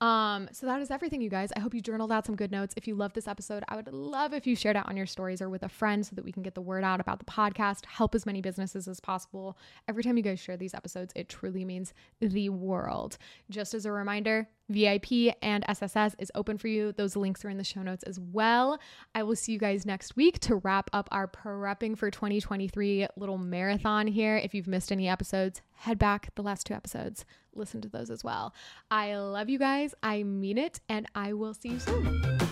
Um, 0.00 0.48
so 0.52 0.66
that 0.66 0.80
is 0.80 0.90
everything, 0.90 1.20
you 1.20 1.30
guys. 1.30 1.52
I 1.56 1.60
hope 1.60 1.72
you 1.72 1.80
journaled 1.80 2.10
out 2.10 2.26
some 2.26 2.34
good 2.34 2.50
notes. 2.50 2.74
If 2.76 2.88
you 2.88 2.94
love 2.94 3.12
this 3.12 3.28
episode, 3.28 3.62
I 3.68 3.76
would 3.76 3.92
love 3.92 4.32
if 4.34 4.46
you 4.46 4.56
shared 4.56 4.76
it 4.76 4.86
on 4.86 4.96
your 4.96 5.06
stories 5.06 5.40
or 5.40 5.48
with 5.48 5.62
a 5.62 5.68
friend 5.68 6.04
so 6.04 6.16
that 6.16 6.24
we 6.24 6.32
can 6.32 6.42
get 6.42 6.54
the 6.54 6.60
word 6.60 6.84
out 6.84 7.00
about 7.00 7.18
the 7.18 7.24
podcast, 7.24 7.86
help 7.86 8.14
as 8.14 8.26
many 8.26 8.40
businesses 8.40 8.88
as 8.88 8.98
possible. 8.98 9.56
Every 9.86 10.02
time 10.02 10.16
you 10.16 10.22
guys 10.22 10.40
share 10.40 10.56
these 10.56 10.74
episodes, 10.74 11.12
it 11.14 11.28
truly 11.28 11.64
means 11.64 11.94
the 12.20 12.48
world. 12.48 13.18
Just 13.50 13.72
as 13.72 13.86
a 13.86 13.92
reminder, 13.92 14.48
VIP 14.68 15.34
and 15.42 15.64
SSS 15.68 16.14
is 16.18 16.30
open 16.34 16.58
for 16.58 16.68
you. 16.68 16.92
Those 16.92 17.16
links 17.16 17.44
are 17.44 17.48
in 17.48 17.58
the 17.58 17.64
show 17.64 17.82
notes 17.82 18.02
as 18.04 18.20
well. 18.20 18.78
I 19.14 19.22
will 19.22 19.36
see 19.36 19.52
you 19.52 19.58
guys 19.58 19.86
next 19.86 20.16
week 20.16 20.38
to 20.40 20.56
wrap 20.56 20.90
up 20.92 21.08
our 21.10 21.26
prepping 21.26 21.96
for 21.96 22.10
2023 22.10 23.06
little 23.16 23.38
marathon 23.38 24.06
here. 24.06 24.36
If 24.36 24.54
you've 24.54 24.66
missed 24.66 24.92
any 24.92 25.08
episodes, 25.08 25.62
head 25.74 25.98
back 25.98 26.34
the 26.34 26.42
last 26.42 26.66
two 26.66 26.74
episodes, 26.74 27.24
listen 27.54 27.80
to 27.80 27.88
those 27.88 28.10
as 28.10 28.22
well. 28.22 28.54
I 28.90 29.16
love 29.16 29.48
you 29.48 29.58
guys. 29.58 29.94
I 30.02 30.22
mean 30.22 30.58
it, 30.58 30.80
and 30.88 31.06
I 31.14 31.32
will 31.32 31.54
see 31.54 31.70
you 31.70 31.78
soon. 31.78 32.47